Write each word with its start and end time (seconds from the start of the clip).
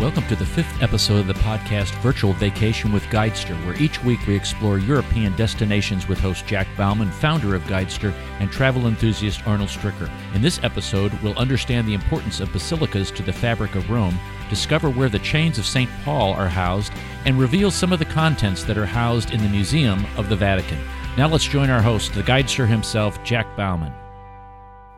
Welcome 0.00 0.26
to 0.28 0.34
the 0.34 0.46
fifth 0.46 0.82
episode 0.82 1.20
of 1.20 1.26
the 1.26 1.34
podcast 1.34 1.94
Virtual 2.00 2.32
Vacation 2.32 2.90
with 2.90 3.02
Guidester, 3.04 3.54
where 3.66 3.80
each 3.80 4.02
week 4.02 4.18
we 4.26 4.34
explore 4.34 4.78
European 4.78 5.36
destinations 5.36 6.08
with 6.08 6.18
host 6.18 6.46
Jack 6.46 6.66
Bauman, 6.76 7.10
founder 7.10 7.54
of 7.54 7.62
Guidester, 7.64 8.14
and 8.40 8.50
travel 8.50 8.86
enthusiast 8.86 9.46
Arnold 9.46 9.68
Stricker. 9.68 10.10
In 10.34 10.40
this 10.40 10.58
episode, 10.64 11.12
we'll 11.22 11.38
understand 11.38 11.86
the 11.86 11.94
importance 11.94 12.40
of 12.40 12.50
basilicas 12.50 13.10
to 13.10 13.22
the 13.22 13.32
fabric 13.32 13.74
of 13.74 13.90
Rome, 13.90 14.18
discover 14.48 14.88
where 14.88 15.10
the 15.10 15.18
chains 15.18 15.58
of 15.58 15.66
St. 15.66 15.90
Paul 16.02 16.32
are 16.32 16.48
housed, 16.48 16.92
and 17.26 17.38
reveal 17.38 17.70
some 17.70 17.92
of 17.92 17.98
the 17.98 18.04
contents 18.06 18.64
that 18.64 18.78
are 18.78 18.86
housed 18.86 19.32
in 19.32 19.42
the 19.42 19.50
Museum 19.50 20.06
of 20.16 20.30
the 20.30 20.36
Vatican. 20.36 20.78
Now 21.18 21.28
let's 21.28 21.44
join 21.44 21.68
our 21.68 21.82
host, 21.82 22.14
the 22.14 22.22
Guidester 22.22 22.66
himself, 22.66 23.22
Jack 23.22 23.54
Bauman. 23.54 23.92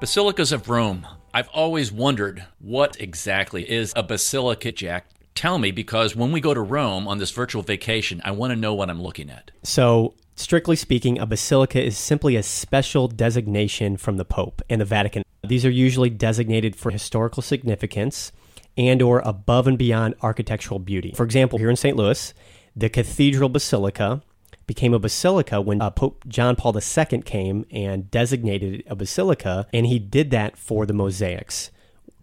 Basilicas 0.02 0.50
of 0.50 0.68
Rome. 0.68 1.06
I've 1.32 1.48
always 1.50 1.92
wondered 1.92 2.44
what 2.58 3.00
exactly 3.00 3.70
is 3.70 3.92
a 3.94 4.02
basilica, 4.02 4.72
Jack. 4.72 5.06
Tell 5.36 5.58
me, 5.58 5.70
because 5.70 6.16
when 6.16 6.32
we 6.32 6.40
go 6.40 6.52
to 6.52 6.60
Rome 6.60 7.06
on 7.06 7.18
this 7.18 7.30
virtual 7.30 7.62
vacation, 7.62 8.20
I 8.24 8.32
want 8.32 8.50
to 8.50 8.56
know 8.56 8.74
what 8.74 8.90
I'm 8.90 9.00
looking 9.00 9.30
at. 9.30 9.52
So, 9.62 10.14
strictly 10.34 10.74
speaking, 10.74 11.20
a 11.20 11.24
basilica 11.24 11.80
is 11.80 11.96
simply 11.96 12.34
a 12.34 12.42
special 12.42 13.06
designation 13.06 13.96
from 13.96 14.16
the 14.16 14.24
Pope 14.24 14.60
and 14.68 14.80
the 14.80 14.84
Vatican. 14.84 15.22
These 15.46 15.64
are 15.64 15.70
usually 15.70 16.10
designated 16.10 16.74
for 16.74 16.90
historical 16.90 17.40
significance 17.40 18.32
and 18.76 19.02
or 19.02 19.20
above 19.20 19.68
and 19.68 19.78
beyond 19.78 20.16
architectural 20.20 20.80
beauty. 20.80 21.12
For 21.14 21.22
example, 21.22 21.60
here 21.60 21.70
in 21.70 21.76
St. 21.76 21.96
Louis, 21.96 22.34
the 22.74 22.88
Cathedral 22.88 23.50
Basilica 23.50 24.20
became 24.66 24.94
a 24.94 24.98
basilica 24.98 25.60
when 25.60 25.80
uh, 25.80 25.90
Pope 25.90 26.24
John 26.28 26.56
Paul 26.56 26.76
II 26.76 27.22
came 27.22 27.64
and 27.70 28.10
designated 28.10 28.84
a 28.86 28.94
basilica, 28.94 29.66
and 29.72 29.86
he 29.86 29.98
did 29.98 30.30
that 30.30 30.56
for 30.56 30.86
the 30.86 30.92
mosaics. 30.92 31.70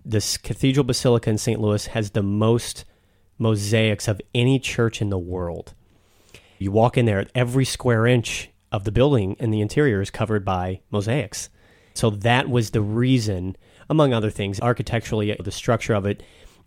This 0.06 0.38
Cathedral 0.38 0.84
Basilica 0.84 1.30
in 1.30 1.38
St. 1.38 1.60
Louis 1.60 1.88
has 1.88 2.12
the 2.12 2.24
most 2.24 2.86
mosaics 3.38 4.08
of 4.08 4.22
any 4.34 4.60
church 4.60 5.02
in 5.02 5.10
the 5.10 5.18
world. 5.18 5.74
You 6.58 6.72
walk 6.72 6.98
in 6.98 7.06
there, 7.06 7.26
every 7.36 7.66
square 7.66 8.06
inch 8.06 8.50
of 8.72 8.84
the 8.84 8.92
building 8.92 9.36
and 9.40 9.54
the 9.54 9.62
interior 9.62 10.02
is 10.02 10.12
covered 10.12 10.46
by 10.46 10.82
mosaics. 10.92 11.50
So 11.94 12.10
that 12.10 12.50
was 12.50 12.72
the 12.72 12.82
reason, 12.82 13.56
among 13.90 14.14
other 14.14 14.30
things, 14.30 14.60
architecturally, 14.60 15.36
the 15.40 15.52
structure 15.52 15.94
of 15.94 16.06
it 16.06 16.24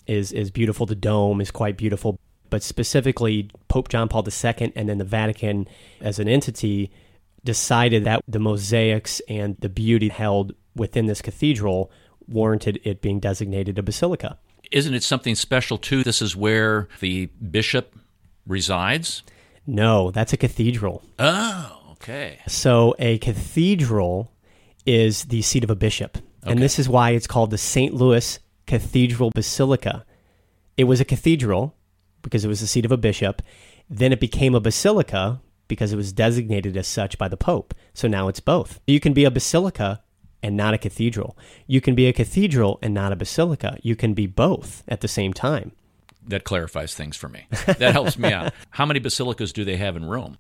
is 0.06 0.32
is 0.32 0.50
beautiful. 0.50 0.84
The 0.84 0.94
dome 0.94 1.41
is 1.41 1.50
quite 1.50 1.77
beautiful 1.77 2.19
but 2.53 2.62
specifically 2.62 3.50
Pope 3.69 3.89
John 3.89 4.11
Paul 4.11 4.28
II 4.28 4.75
and 4.77 4.86
then 4.86 4.98
the 4.98 5.05
Vatican 5.05 5.67
as 6.03 6.19
an 6.19 6.28
entity 6.28 6.92
decided 7.44 8.05
that 8.05 8.22
the 8.28 8.39
mosaics 8.39 9.22
and 9.27 9.56
the 9.61 9.70
beauty 9.70 10.11
held 10.11 10.55
within 10.77 11.06
this 11.06 11.22
cathedral 11.22 11.91
warranted 12.28 12.78
it 12.84 13.00
being 13.00 13.20
designated 13.20 13.78
a 13.78 13.83
basilica. 13.83 14.39
Isn't 14.70 14.92
it 14.92 15.03
something 15.03 15.34
special 15.34 15.78
too? 15.78 16.03
This 16.03 16.20
is 16.20 16.36
where 16.36 16.89
the 17.00 17.27
bishop 17.27 17.97
resides? 18.47 19.22
No, 19.66 20.11
that's 20.11 20.34
a 20.34 20.37
cathedral. 20.37 21.03
Oh, 21.19 21.92
okay. 21.92 22.39
So 22.48 22.94
a 22.98 23.16
cathedral 23.16 24.31
is 24.84 25.25
the 25.25 25.41
seat 25.41 25.64
of 25.64 25.70
a 25.70 25.75
bishop. 25.75 26.19
Okay. 26.19 26.53
And 26.53 26.61
this 26.61 26.78
is 26.78 26.87
why 26.87 27.12
it's 27.12 27.27
called 27.27 27.50
the 27.50 27.56
St. 27.56 27.94
Louis 27.94 28.39
Cathedral 28.66 29.31
Basilica. 29.31 30.05
It 30.77 30.84
was 30.84 31.00
a 31.00 31.06
cathedral 31.06 31.75
because 32.23 32.45
it 32.45 32.48
was 32.48 32.61
the 32.61 32.67
seat 32.67 32.84
of 32.84 32.92
a 32.92 32.97
bishop. 32.97 33.42
Then 33.91 34.12
it 34.12 34.20
became 34.20 34.55
a 34.55 34.61
basilica 34.61 35.41
because 35.69 35.92
it 35.92 35.97
was 35.97 36.12
designated 36.12 36.77
as 36.77 36.87
such 36.87 37.19
by 37.19 37.28
the 37.28 37.37
Pope. 37.37 37.75
So 37.95 38.09
now 38.09 38.28
it's 38.28 38.41
both. 38.41 38.81
You 38.87 39.01
can 39.01 39.12
be 39.12 39.25
a 39.25 39.31
basilica 39.31 40.03
and 40.43 40.56
not 40.56 40.75
a 40.75 40.78
cathedral. 40.78 41.37
You 41.67 41.81
can 41.81 41.95
be 41.95 42.06
a 42.06 42.12
cathedral 42.12 42.78
and 42.83 42.93
not 42.93 43.12
a 43.12 43.17
basilica. 43.17 43.78
You 43.83 43.97
can 43.97 44.12
be 44.15 44.27
both 44.27 44.83
at 44.89 45.00
the 45.00 45.09
same 45.09 45.33
time. 45.33 45.73
That 46.27 46.45
clarifies 46.45 46.95
things 46.95 47.17
for 47.17 47.28
me. 47.28 47.47
That 47.67 47.93
helps 47.93 48.19
me 48.19 48.33
out. 48.33 48.53
How 48.70 48.87
many 48.87 49.00
basilicas 49.00 49.53
do 49.53 49.65
they 49.65 49.77
have 49.77 49.97
in 49.97 50.05
Rome? 50.05 50.38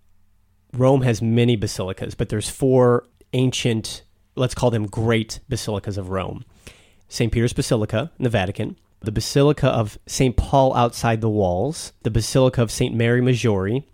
Rome 0.74 1.02
has 1.02 1.20
many 1.20 1.56
basilicas, 1.56 2.14
but 2.14 2.28
there's 2.28 2.48
four 2.48 3.06
ancient, 3.32 4.02
let's 4.36 4.54
call 4.54 4.70
them 4.70 4.86
great 4.86 5.40
basilicas 5.48 5.98
of 5.98 6.10
Rome. 6.10 6.44
St. 7.08 7.30
Peter's 7.30 7.52
Basilica 7.52 8.10
in 8.18 8.24
the 8.24 8.30
Vatican, 8.30 8.78
the 9.02 9.12
Basilica 9.12 9.68
of 9.68 9.98
St. 10.06 10.36
Paul 10.36 10.74
outside 10.74 11.20
the 11.20 11.28
walls, 11.28 11.92
the 12.02 12.10
Basilica 12.10 12.62
of 12.62 12.70
St. 12.70 12.94
Mary 12.94 13.20
Maggiore, 13.20 13.84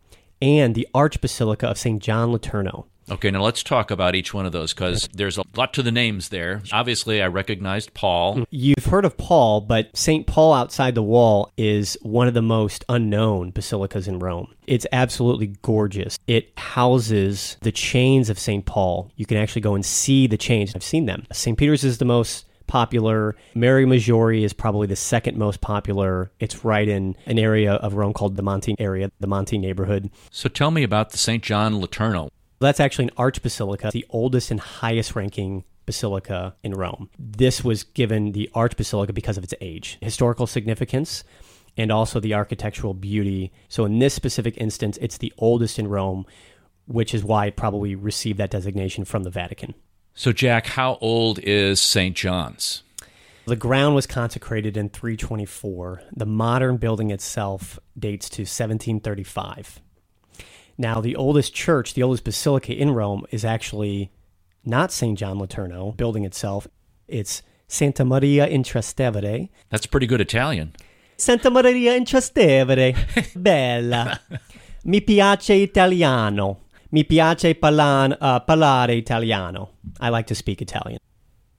and 0.41 0.75
the 0.75 0.89
Archbasilica 0.95 1.65
of 1.65 1.79
St. 1.79 2.03
John 2.03 2.31
Laterano. 2.31 2.87
Okay, 3.11 3.31
now 3.31 3.43
let's 3.43 3.63
talk 3.63 3.91
about 3.91 4.15
each 4.15 4.35
one 4.35 4.45
of 4.45 4.53
those 4.53 4.75
because 4.75 5.09
there's 5.15 5.39
a 5.39 5.43
lot 5.57 5.73
to 5.75 5.83
the 5.83 5.91
names 5.91 6.29
there. 6.29 6.61
Obviously, 6.73 7.23
I 7.23 7.27
recognized 7.29 7.95
Paul. 7.95 8.45
You've 8.51 8.85
heard 8.85 9.07
of 9.07 9.17
Paul, 9.17 9.63
but 9.63 9.97
St. 9.97 10.27
Paul 10.27 10.53
outside 10.53 10.95
the 10.95 11.03
wall 11.03 11.51
is 11.57 11.97
one 12.03 12.29
of 12.29 12.35
the 12.35 12.43
most 12.43 12.85
unknown 12.87 13.51
basilicas 13.51 14.09
in 14.09 14.19
Rome. 14.19 14.53
It's 14.67 14.87
absolutely 14.93 15.55
gorgeous. 15.63 16.19
It 16.27 16.53
houses 16.59 17.57
the 17.63 17.73
chains 17.73 18.29
of 18.29 18.39
St. 18.39 18.67
Paul. 18.67 19.11
You 19.17 19.25
can 19.25 19.39
actually 19.39 19.63
go 19.63 19.75
and 19.75 19.87
see 19.87 20.27
the 20.27 20.37
chains. 20.37 20.75
I've 20.75 20.83
seen 20.83 21.07
them. 21.07 21.27
St. 21.33 21.57
Peter's 21.57 21.85
is 21.85 21.97
the 21.97 22.05
most 22.05 22.45
popular. 22.69 23.35
Mary 23.55 23.85
Maggiore 23.85 24.43
is 24.45 24.53
probably 24.53 24.87
the 24.87 24.97
second 24.97 25.37
most 25.37 25.61
popular. 25.61 26.31
It's 26.39 26.65
right 26.65 26.89
in 26.89 27.17
an 27.27 27.39
area 27.39 27.75
of 27.75 27.95
Rome 27.95 28.13
called 28.13 28.37
the 28.37 28.43
Monti 28.43 28.77
area, 28.79 29.11
the 29.19 29.27
Monti 29.27 29.59
neighborhood. 29.59 30.11
So 30.31 30.49
tell 30.49 30.71
me 30.71 30.83
about 30.83 31.11
the 31.11 31.19
St. 31.19 31.43
John 31.43 31.81
Laterano. 31.81 32.29
That's 32.61 32.81
actually 32.81 33.07
an 33.07 33.15
archbasilica, 33.17 33.91
the 33.93 34.07
oldest 34.11 34.51
and 34.51 34.61
highest 34.61 35.17
ranking 35.17 35.65
basilica 35.87 36.55
in 36.63 36.73
Rome. 36.73 37.09
This 37.19 37.65
was 37.65 37.83
given 37.83 38.33
the 38.33 38.51
archbasilica 38.55 39.15
because 39.15 39.39
of 39.39 39.45
its 39.45 39.55
age, 39.61 39.97
historical 40.01 40.47
significance, 40.47 41.25
and 41.79 41.91
also 41.91 42.21
the 42.21 42.35
architectural 42.35 42.93
beauty. 42.93 43.53
So 43.69 43.85
in 43.85 43.99
this 43.99 44.13
specific 44.13 44.57
instance, 44.59 44.99
it's 45.01 45.19
the 45.19 45.33
oldest 45.39 45.79
in 45.79 45.89
Rome, 45.89 46.27
which 46.87 47.15
is 47.15 47.25
why 47.25 47.47
it 47.47 47.57
probably 47.57 47.95
received 47.95 48.39
that 48.39 48.51
designation 48.51 49.05
from 49.05 49.23
the 49.23 49.31
Vatican. 49.31 49.75
So, 50.19 50.33
Jack, 50.33 50.67
how 50.67 50.99
old 51.01 51.39
is 51.45 51.81
St. 51.81 52.17
John's? 52.17 52.83
The 53.47 53.55
ground 53.55 53.95
was 53.95 54.05
consecrated 54.05 54.77
in 54.77 54.89
324. 54.89 56.03
The 56.13 56.27
modern 56.27 56.77
building 56.77 57.13
itself 57.13 57.79
dates 57.97 58.29
to 58.31 58.43
1735. 58.43 59.81
Now, 60.77 61.01
the 61.01 61.15
oldest 61.15 61.55
church, 61.55 61.95
the 61.95 62.03
oldest 62.03 62.25
basilica 62.25 62.75
in 62.75 62.91
Rome, 62.91 63.27
is 63.31 63.45
actually 63.45 64.11
not 64.65 64.91
St. 64.91 65.17
John 65.17 65.39
Laterano, 65.39 65.97
building 65.97 66.25
itself. 66.25 66.67
It's 67.07 67.43
Santa 67.69 68.05
Maria 68.05 68.49
in 68.49 68.65
Trastevere. 68.65 69.51
That's 69.71 69.87
pretty 69.87 70.09
good 70.09 70.21
Italian. 70.21 70.75
Santa 71.17 71.49
Maria 71.49 71.95
in 71.95 72.05
Trastevere. 72.05 72.97
Bella. 73.41 74.21
Mi 74.83 75.01
piace 75.01 75.63
italiano. 75.63 76.63
Mi 76.91 77.05
piace 77.05 77.55
parlan, 77.55 78.17
uh, 78.21 78.41
parlare 78.41 78.99
italiano. 78.99 79.71
I 80.01 80.09
like 80.09 80.27
to 80.29 80.35
speak 80.35 80.63
Italian. 80.63 80.99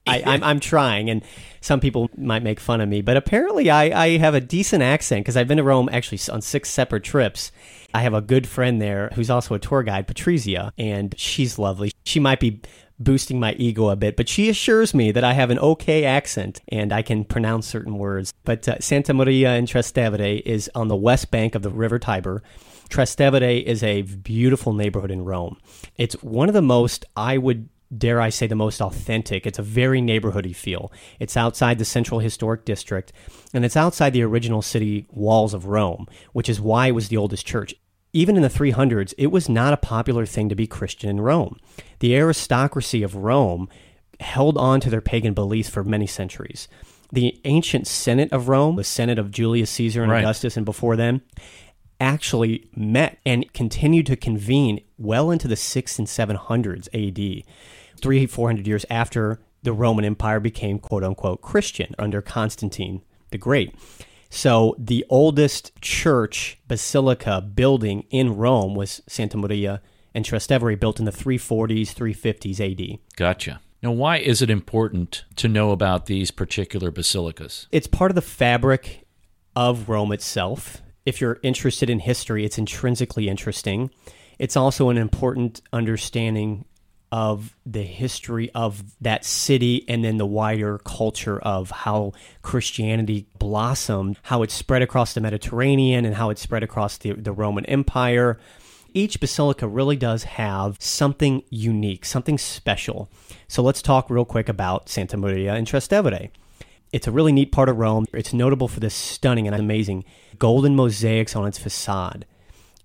I, 0.06 0.22
I'm, 0.26 0.42
I'm 0.42 0.60
trying, 0.60 1.08
and 1.08 1.22
some 1.60 1.78
people 1.78 2.10
might 2.16 2.42
make 2.42 2.58
fun 2.58 2.80
of 2.80 2.88
me, 2.88 3.00
but 3.00 3.16
apparently 3.16 3.70
I, 3.70 4.04
I 4.04 4.18
have 4.18 4.34
a 4.34 4.40
decent 4.40 4.82
accent 4.82 5.24
because 5.24 5.36
I've 5.36 5.46
been 5.46 5.58
to 5.58 5.62
Rome 5.62 5.88
actually 5.92 6.18
on 6.32 6.40
six 6.40 6.68
separate 6.68 7.04
trips. 7.04 7.52
I 7.94 8.00
have 8.00 8.14
a 8.14 8.20
good 8.20 8.48
friend 8.48 8.80
there 8.80 9.10
who's 9.14 9.30
also 9.30 9.54
a 9.54 9.58
tour 9.58 9.82
guide, 9.82 10.08
Patrizia, 10.08 10.72
and 10.78 11.14
she's 11.16 11.58
lovely. 11.58 11.92
She 12.04 12.18
might 12.18 12.40
be 12.40 12.60
boosting 12.98 13.40
my 13.40 13.54
ego 13.54 13.88
a 13.88 13.96
bit, 13.96 14.16
but 14.16 14.28
she 14.28 14.48
assures 14.48 14.94
me 14.94 15.12
that 15.12 15.24
I 15.24 15.32
have 15.32 15.50
an 15.50 15.58
okay 15.58 16.04
accent 16.04 16.60
and 16.68 16.92
I 16.92 17.02
can 17.02 17.24
pronounce 17.24 17.66
certain 17.66 17.96
words. 17.96 18.32
But 18.44 18.68
uh, 18.68 18.78
Santa 18.80 19.14
Maria 19.14 19.54
in 19.54 19.66
Trastevere 19.66 20.42
is 20.44 20.70
on 20.74 20.88
the 20.88 20.96
west 20.96 21.30
bank 21.30 21.54
of 21.54 21.62
the 21.62 21.70
River 21.70 21.98
Tiber. 21.98 22.42
Trastevere 22.90 23.62
is 23.62 23.82
a 23.82 24.02
beautiful 24.02 24.72
neighborhood 24.72 25.10
in 25.10 25.24
Rome. 25.24 25.56
It's 25.96 26.14
one 26.22 26.48
of 26.48 26.54
the 26.54 26.62
most, 26.62 27.04
I 27.16 27.38
would 27.38 27.68
dare 27.96 28.20
I 28.20 28.28
say, 28.28 28.46
the 28.46 28.54
most 28.54 28.80
authentic. 28.80 29.46
It's 29.46 29.58
a 29.58 29.62
very 29.62 30.00
neighborhoody 30.00 30.54
feel. 30.54 30.92
It's 31.18 31.36
outside 31.36 31.78
the 31.78 31.84
Central 31.84 32.20
Historic 32.20 32.64
District, 32.64 33.12
and 33.52 33.64
it's 33.64 33.76
outside 33.76 34.12
the 34.12 34.22
original 34.22 34.62
city 34.62 35.06
walls 35.10 35.54
of 35.54 35.66
Rome, 35.66 36.06
which 36.32 36.48
is 36.48 36.60
why 36.60 36.88
it 36.88 36.92
was 36.92 37.08
the 37.08 37.16
oldest 37.16 37.46
church. 37.46 37.74
Even 38.12 38.36
in 38.36 38.42
the 38.42 38.48
300s, 38.48 39.14
it 39.18 39.28
was 39.28 39.48
not 39.48 39.72
a 39.72 39.76
popular 39.76 40.26
thing 40.26 40.48
to 40.48 40.54
be 40.54 40.66
Christian 40.66 41.10
in 41.10 41.20
Rome. 41.20 41.56
The 42.00 42.16
aristocracy 42.16 43.02
of 43.02 43.16
Rome 43.16 43.68
held 44.18 44.58
on 44.58 44.80
to 44.80 44.90
their 44.90 45.00
pagan 45.00 45.34
beliefs 45.34 45.70
for 45.70 45.84
many 45.84 46.06
centuries. 46.06 46.68
The 47.12 47.40
ancient 47.44 47.86
Senate 47.86 48.32
of 48.32 48.48
Rome, 48.48 48.76
the 48.76 48.84
Senate 48.84 49.18
of 49.18 49.30
Julius 49.30 49.70
Caesar 49.70 50.02
and 50.02 50.12
right. 50.12 50.20
Augustus, 50.20 50.56
and 50.56 50.64
before 50.64 50.96
them, 50.96 51.22
actually 52.00 52.68
met 52.74 53.18
and 53.24 53.52
continued 53.52 54.06
to 54.06 54.16
convene 54.16 54.80
well 54.98 55.30
into 55.30 55.46
the 55.46 55.56
6 55.56 55.98
and 55.98 56.08
700s 56.08 56.88
AD, 56.94 57.44
three, 58.00 58.26
400 58.26 58.66
years 58.66 58.86
after 58.90 59.40
the 59.62 59.72
Roman 59.72 60.04
Empire 60.04 60.40
became 60.40 60.78
quote 60.78 61.04
unquote 61.04 61.42
Christian 61.42 61.94
under 61.98 62.22
Constantine 62.22 63.02
the 63.30 63.38
Great. 63.38 63.74
So 64.30 64.76
the 64.78 65.04
oldest 65.08 65.78
church 65.80 66.58
basilica 66.68 67.40
building 67.40 68.06
in 68.10 68.36
Rome 68.36 68.74
was 68.74 69.02
Santa 69.08 69.36
Maria 69.36 69.82
in 70.14 70.22
Trastevere, 70.22 70.78
built 70.78 70.98
in 70.98 71.04
the 71.04 71.12
340s, 71.12 71.94
350s 71.94 72.60
AD. 72.60 72.98
Gotcha. 73.16 73.60
Now, 73.82 73.92
why 73.92 74.18
is 74.18 74.42
it 74.42 74.50
important 74.50 75.24
to 75.36 75.48
know 75.48 75.70
about 75.70 76.06
these 76.06 76.30
particular 76.30 76.90
basilicas? 76.90 77.66
It's 77.72 77.86
part 77.86 78.10
of 78.10 78.14
the 78.14 78.22
fabric 78.22 79.06
of 79.56 79.88
Rome 79.88 80.12
itself. 80.12 80.82
If 81.06 81.20
you're 81.20 81.38
interested 81.42 81.90
in 81.90 82.00
history, 82.00 82.44
it's 82.44 82.58
intrinsically 82.58 83.28
interesting. 83.28 83.90
It's 84.38 84.56
also 84.56 84.88
an 84.88 84.96
important 84.96 85.60
understanding 85.72 86.64
of 87.12 87.56
the 87.66 87.82
history 87.82 88.50
of 88.54 88.84
that 89.00 89.24
city 89.24 89.84
and 89.88 90.04
then 90.04 90.16
the 90.16 90.26
wider 90.26 90.78
culture 90.78 91.40
of 91.40 91.70
how 91.70 92.12
Christianity 92.42 93.26
blossomed, 93.38 94.16
how 94.22 94.42
it 94.42 94.50
spread 94.50 94.82
across 94.82 95.14
the 95.14 95.20
Mediterranean 95.20 96.04
and 96.04 96.14
how 96.14 96.30
it 96.30 96.38
spread 96.38 96.62
across 96.62 96.98
the, 96.98 97.12
the 97.12 97.32
Roman 97.32 97.66
Empire. 97.66 98.38
Each 98.92 99.20
basilica 99.20 99.66
really 99.66 99.96
does 99.96 100.24
have 100.24 100.76
something 100.80 101.42
unique, 101.50 102.04
something 102.04 102.38
special. 102.38 103.10
So 103.48 103.62
let's 103.62 103.82
talk 103.82 104.08
real 104.08 104.24
quick 104.24 104.48
about 104.48 104.88
Santa 104.88 105.16
Maria 105.16 105.56
in 105.56 105.64
Trastevere. 105.64 106.30
It's 106.92 107.06
a 107.06 107.12
really 107.12 107.32
neat 107.32 107.52
part 107.52 107.68
of 107.68 107.78
Rome. 107.78 108.06
It's 108.12 108.32
notable 108.32 108.68
for 108.68 108.80
this 108.80 108.94
stunning 108.94 109.46
and 109.46 109.54
amazing 109.54 110.04
golden 110.38 110.74
mosaics 110.74 111.36
on 111.36 111.46
its 111.46 111.58
facade. 111.58 112.26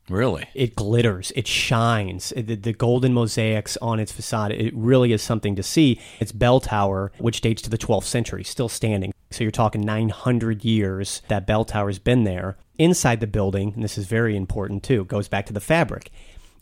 Really? 0.07 0.47
It 0.53 0.75
glitters, 0.75 1.31
it 1.35 1.47
shines. 1.47 2.31
The, 2.35 2.55
the, 2.55 2.73
golden 2.73 3.13
mosaics 3.13 3.75
on 3.81 3.99
its 3.99 4.11
facade, 4.11 4.51
it 4.51 4.71
really 4.75 5.11
is 5.13 5.23
something 5.23 5.55
to 5.55 5.63
see. 5.63 5.99
Its 6.19 6.31
bell 6.31 6.59
tower, 6.59 7.11
which 7.17 7.41
dates 7.41 7.63
to 7.63 7.71
the 7.71 7.77
12th 7.77 8.03
century, 8.03 8.43
still 8.43 8.69
standing. 8.69 9.11
So 9.31 9.43
you're 9.43 9.49
talking 9.49 9.81
900 9.81 10.63
years 10.63 11.23
that 11.27 11.47
bell 11.47 11.65
tower's 11.65 11.97
been 11.97 12.23
there. 12.23 12.57
Inside 12.77 13.19
the 13.19 13.27
building, 13.27 13.73
and 13.73 13.83
this 13.83 13.97
is 13.97 14.05
very 14.05 14.35
important 14.35 14.83
too, 14.83 15.05
goes 15.05 15.27
back 15.27 15.47
to 15.47 15.53
the 15.53 15.59
fabric. 15.59 16.11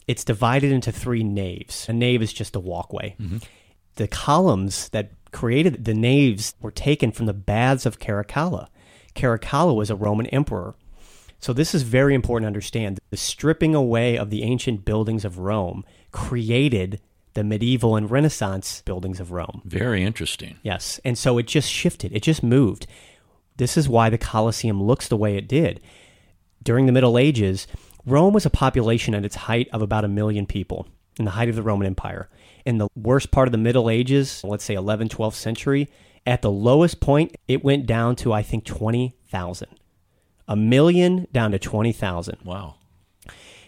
It's 0.08 0.24
divided 0.24 0.72
into 0.72 0.92
three 0.92 1.24
naves. 1.24 1.90
A 1.90 1.94
nave 1.94 2.22
is 2.22 2.32
just 2.32 2.56
a 2.56 2.60
walkway. 2.62 3.16
Mm-hmm. 3.20 3.38
The 3.96 4.08
columns 4.08 4.90
that 4.90 5.12
created 5.34 5.86
the 5.86 5.94
naves 5.94 6.54
were 6.62 6.72
taken 6.72 7.12
from 7.12 7.26
the 7.26 7.34
baths 7.34 7.86
of 7.86 8.00
Caracalla. 8.00 8.68
Caracalla 9.16 9.76
was 9.76 9.90
a 9.90 9.96
Roman 9.96 10.28
emperor 10.28 10.76
so, 11.44 11.52
this 11.52 11.76
is 11.76 11.84
very 11.84 12.16
important 12.16 12.46
to 12.46 12.48
understand. 12.48 13.02
The 13.10 13.18
stripping 13.18 13.76
away 13.76 14.18
of 14.18 14.30
the 14.30 14.44
ancient 14.44 14.86
buildings 14.86 15.26
of 15.26 15.40
Rome 15.40 15.84
created 16.14 17.02
the 17.34 17.44
medieval 17.44 17.98
and 17.98 18.10
Renaissance 18.10 18.82
buildings 18.86 19.20
of 19.20 19.34
Rome. 19.34 19.62
Very 19.66 20.06
interesting. 20.06 20.56
Yes. 20.64 21.02
And 21.04 21.18
so 21.18 21.38
it 21.38 21.46
just 21.46 21.70
shifted, 21.70 22.14
it 22.14 22.24
just 22.24 22.44
moved. 22.44 22.88
This 23.58 23.76
is 23.76 23.90
why 23.90 24.10
the 24.10 24.18
Colosseum 24.18 24.82
looks 24.82 25.10
the 25.10 25.18
way 25.18 25.36
it 25.36 25.50
did. 25.50 25.82
During 26.64 26.86
the 26.86 26.94
Middle 26.94 27.18
Ages, 27.18 27.68
Rome 28.06 28.34
was 28.34 28.46
a 28.46 28.50
population 28.50 29.14
at 29.14 29.26
its 29.26 29.36
height 29.36 29.68
of 29.74 29.82
about 29.82 30.06
a 30.06 30.08
million 30.08 30.46
people 30.46 30.88
in 31.20 31.26
the 31.26 31.32
height 31.32 31.50
of 31.50 31.58
the 31.58 31.62
Roman 31.62 31.88
Empire. 31.88 32.30
In 32.66 32.78
the 32.78 32.88
worst 32.96 33.32
part 33.32 33.48
of 33.48 33.52
the 33.52 33.58
Middle 33.58 33.90
Ages, 33.90 34.44
let's 34.44 34.64
say 34.64 34.76
11th, 34.76 35.10
12th 35.10 35.34
century, 35.36 35.90
at 36.26 36.42
the 36.42 36.52
lowest 36.52 37.00
point, 37.00 37.36
it 37.48 37.64
went 37.64 37.86
down 37.86 38.16
to, 38.18 38.32
I 38.32 38.42
think, 38.42 38.64
20,000 38.66 39.68
a 40.48 40.56
million 40.56 41.28
down 41.32 41.52
to 41.52 41.60
20,000. 41.60 42.38
Wow. 42.44 42.76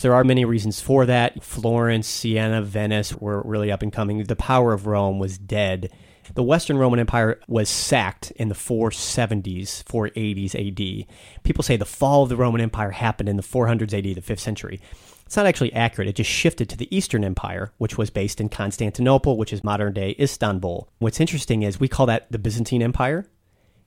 There 0.01 0.13
are 0.13 0.23
many 0.23 0.45
reasons 0.45 0.81
for 0.81 1.05
that. 1.05 1.43
Florence, 1.43 2.07
Siena, 2.07 2.61
Venice 2.61 3.15
were 3.15 3.41
really 3.43 3.71
up 3.71 3.81
and 3.81 3.93
coming. 3.93 4.23
The 4.23 4.35
power 4.35 4.73
of 4.73 4.85
Rome 4.85 5.19
was 5.19 5.37
dead. 5.37 5.91
The 6.33 6.43
Western 6.43 6.77
Roman 6.77 6.99
Empire 6.99 7.39
was 7.47 7.69
sacked 7.69 8.31
in 8.31 8.49
the 8.49 8.55
470s, 8.55 9.83
480s 9.83 10.55
AD. 10.55 11.07
People 11.43 11.63
say 11.63 11.77
the 11.77 11.85
fall 11.85 12.23
of 12.23 12.29
the 12.29 12.35
Roman 12.35 12.61
Empire 12.61 12.91
happened 12.91 13.29
in 13.29 13.37
the 13.37 13.43
400s 13.43 13.93
AD, 13.93 14.15
the 14.15 14.21
5th 14.21 14.39
century. 14.39 14.81
It's 15.25 15.37
not 15.37 15.47
actually 15.47 15.73
accurate. 15.73 16.07
It 16.07 16.15
just 16.15 16.29
shifted 16.29 16.69
to 16.69 16.77
the 16.77 16.95
Eastern 16.95 17.23
Empire, 17.23 17.71
which 17.77 17.97
was 17.97 18.09
based 18.09 18.39
in 18.39 18.49
Constantinople, 18.49 19.37
which 19.37 19.51
is 19.51 19.63
modern 19.63 19.93
day 19.93 20.15
Istanbul. 20.19 20.87
What's 20.99 21.19
interesting 21.19 21.63
is 21.63 21.79
we 21.79 21.87
call 21.87 22.05
that 22.05 22.31
the 22.31 22.39
Byzantine 22.39 22.83
Empire. 22.83 23.25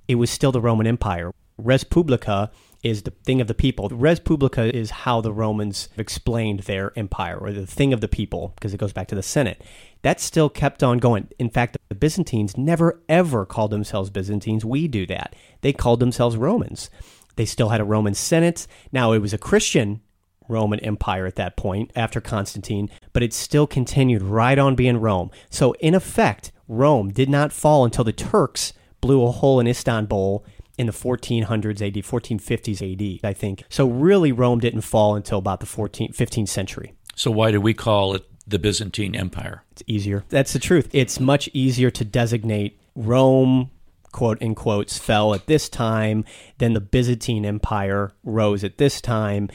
It 0.09 0.17
was 0.17 0.31
still 0.31 0.53
the 0.53 0.61
Roman 0.61 0.87
Empire. 0.87 1.33
Res 1.57 1.85
Publica 1.85 2.51
is 2.83 3.03
the 3.03 3.11
thing 3.11 3.41
of 3.41 3.49
the 3.49 3.55
people. 3.55 3.89
Res 3.89 4.21
publica 4.21 4.75
is 4.75 4.91
how 4.91 5.21
the 5.21 5.33
Romans 5.33 5.89
explained 5.97 6.61
their 6.61 6.97
empire, 6.97 7.37
or 7.37 7.53
the 7.53 7.67
thing 7.67 7.93
of 7.93 8.01
the 8.01 8.09
people, 8.09 8.53
because 8.55 8.73
it 8.73 8.79
goes 8.79 8.93
back 8.93 9.09
to 9.09 9.15
the 9.15 9.23
Senate. 9.23 9.63
That 10.03 10.21
still 10.21 10.49
kept 10.49 10.83
on 10.83 10.99
going. 10.99 11.29
In 11.39 11.51
fact, 11.51 11.77
the 11.89 11.95
Byzantines 11.95 12.57
never 12.57 13.03
ever 13.09 13.45
called 13.45 13.73
themselves 13.73 14.11
Byzantines. 14.11 14.65
We 14.65 14.87
do 14.87 15.07
that. 15.07 15.35
They 15.61 15.73
called 15.73 16.01
themselves 16.01 16.37
Romans. 16.37 16.89
They 17.37 17.45
still 17.45 17.71
had 17.71 17.81
a 17.81 17.85
Roman 17.85 18.15
Senate. 18.15 18.67
Now, 18.93 19.13
it 19.13 19.19
was 19.19 19.33
a 19.33 19.39
Christian 19.39 20.01
Roman 20.49 20.81
Empire 20.81 21.27
at 21.27 21.37
that 21.37 21.57
point 21.57 21.91
after 21.95 22.21
Constantine, 22.21 22.91
but 23.13 23.23
it 23.23 23.33
still 23.33 23.67
continued 23.67 24.23
right 24.23 24.59
on 24.59 24.75
being 24.75 24.99
Rome. 24.99 25.31
So, 25.51 25.73
in 25.75 25.95
effect, 25.95 26.51
Rome 26.67 27.11
did 27.11 27.29
not 27.29 27.53
fall 27.53 27.85
until 27.85 28.05
the 28.05 28.13
Turks 28.13 28.73
blew 29.01 29.25
a 29.25 29.31
hole 29.31 29.61
in 29.61 29.67
Istanbul 29.67 30.45
in 30.77 30.87
the 30.87 30.93
1400s 30.93 31.87
AD, 31.87 31.95
1450s 31.95 33.19
AD, 33.21 33.29
I 33.29 33.33
think. 33.33 33.65
So 33.69 33.89
really 33.89 34.33
Rome 34.33 34.61
didn't 34.61 34.83
fall 34.83 35.17
until 35.17 35.39
about 35.39 35.61
the 35.61 35.67
14th, 35.67 36.17
15th 36.17 36.49
century. 36.49 36.95
So 37.17 37.31
why 37.31 37.51
do 37.51 37.61
we 37.61 37.75
call 37.75 38.15
it 38.15 38.25
the 38.47 38.61
Byzantine 38.61 39.17
Empire? 39.17 39.65
It's 39.73 39.83
easier. 39.87 40.25
That's 40.29 40.53
the 40.53 40.61
truth. 40.61 40.89
It's 40.93 41.19
much 41.19 41.51
easier 41.53 41.91
to 41.91 42.05
designate 42.05 42.79
Rome 42.95 43.71
quote 44.13 44.41
in 44.41 44.55
quotes 44.55 44.99
fell 44.99 45.35
at 45.35 45.47
this 45.47 45.69
time, 45.69 46.25
then 46.59 46.73
the 46.73 46.81
Byzantine 46.81 47.45
Empire 47.45 48.13
rose 48.25 48.65
at 48.65 48.79
this 48.79 49.01
time. 49.01 49.49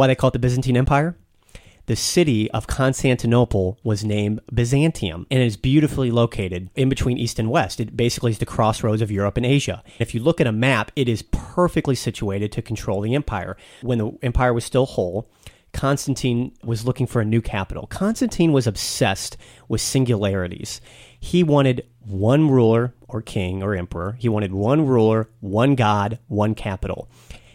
Why 0.00 0.06
they 0.06 0.14
call 0.14 0.28
it 0.28 0.32
the 0.32 0.38
Byzantine 0.38 0.78
Empire? 0.78 1.14
the 1.84 1.94
city 1.94 2.50
of 2.52 2.66
Constantinople 2.66 3.78
was 3.82 4.02
named 4.02 4.40
Byzantium 4.54 5.26
and 5.30 5.42
it 5.42 5.46
is 5.46 5.58
beautifully 5.58 6.10
located 6.10 6.70
in 6.74 6.88
between 6.88 7.18
east 7.18 7.38
and 7.38 7.50
west. 7.50 7.80
It 7.80 7.96
basically 7.96 8.30
is 8.30 8.38
the 8.38 8.46
crossroads 8.46 9.02
of 9.02 9.10
Europe 9.10 9.36
and 9.36 9.44
Asia. 9.44 9.82
If 9.98 10.14
you 10.14 10.22
look 10.22 10.40
at 10.40 10.46
a 10.46 10.52
map, 10.52 10.90
it 10.96 11.06
is 11.06 11.20
perfectly 11.20 11.94
situated 11.94 12.50
to 12.52 12.62
control 12.62 13.02
the 13.02 13.14
empire. 13.14 13.58
When 13.82 13.98
the 13.98 14.12
empire 14.22 14.54
was 14.54 14.64
still 14.64 14.86
whole, 14.86 15.28
Constantine 15.74 16.52
was 16.64 16.86
looking 16.86 17.06
for 17.06 17.20
a 17.20 17.24
new 17.24 17.42
capital. 17.42 17.86
Constantine 17.88 18.52
was 18.52 18.66
obsessed 18.66 19.36
with 19.68 19.82
singularities. 19.82 20.80
He 21.18 21.42
wanted 21.42 21.86
one 22.06 22.48
ruler 22.48 22.94
or 23.06 23.20
king 23.20 23.62
or 23.62 23.74
emperor. 23.74 24.16
He 24.18 24.30
wanted 24.30 24.52
one 24.52 24.86
ruler, 24.86 25.28
one 25.40 25.74
god, 25.74 26.20
one 26.28 26.54
capital. 26.54 27.10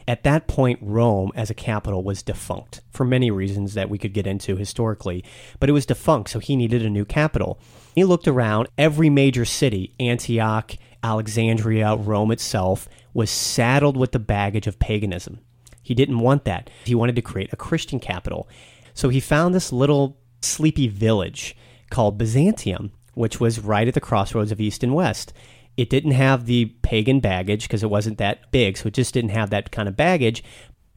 At 0.07 0.24
that 0.24 0.48
point, 0.48 0.80
Rome 0.81 1.31
as 1.36 1.50
a 1.50 1.56
capital 1.56 2.04
was 2.04 2.22
defunct 2.22 2.81
for 2.92 3.06
many 3.06 3.31
reasons 3.31 3.74
that 3.74 3.90
we 3.90 3.98
could 3.98 4.13
get 4.13 4.28
into 4.28 4.56
historically, 4.56 5.24
but 5.60 5.69
it 5.69 5.74
was 5.74 5.86
defunct, 5.86 6.30
so 6.30 6.40
he 6.40 6.56
needed 6.56 6.86
a 6.86 6.90
new 6.90 7.06
capital. 7.06 7.60
He 7.96 8.04
looked 8.04 8.28
around, 8.28 8.68
every 8.78 9.10
major 9.10 9.46
city, 9.46 9.96
Antioch, 10.00 10.75
Alexandria, 11.04 11.96
Rome 11.96 12.31
itself, 12.31 12.88
was 13.13 13.32
saddled 13.32 13.98
with 13.98 14.12
the 14.12 14.20
baggage 14.20 14.68
of 14.68 14.77
paganism. 14.77 15.39
He 15.82 15.94
didn't 15.94 16.20
want 16.20 16.46
that. 16.46 16.70
He 16.84 16.96
wanted 16.96 17.15
to 17.15 17.22
create 17.22 17.53
a 17.53 17.58
Christian 17.58 18.00
capital. 18.00 18.48
So 18.94 19.10
he 19.10 19.20
found 19.20 19.53
this 19.53 19.72
little 19.72 20.18
sleepy 20.41 20.88
village 20.88 21.56
called 21.89 22.18
Byzantium, 22.18 22.91
which 23.13 23.39
was 23.39 23.60
right 23.60 23.88
at 23.88 23.94
the 23.94 24.01
crossroads 24.01 24.51
of 24.51 24.60
East 24.60 24.84
and 24.84 24.94
West. 24.94 25.34
It 25.77 25.89
didn't 25.89 26.12
have 26.12 26.46
the 26.46 26.65
pagan 26.82 27.20
baggage 27.20 27.63
because 27.63 27.84
it 27.84 27.89
wasn't 27.89 28.17
that 28.17 28.51
big, 28.51 28.77
so 28.77 28.88
it 28.88 28.94
just 28.94 29.13
didn't 29.13 29.32
have 29.32 29.50
that 29.50 29.72
kind 29.72 29.88
of 29.88 29.98
baggage. 29.98 30.44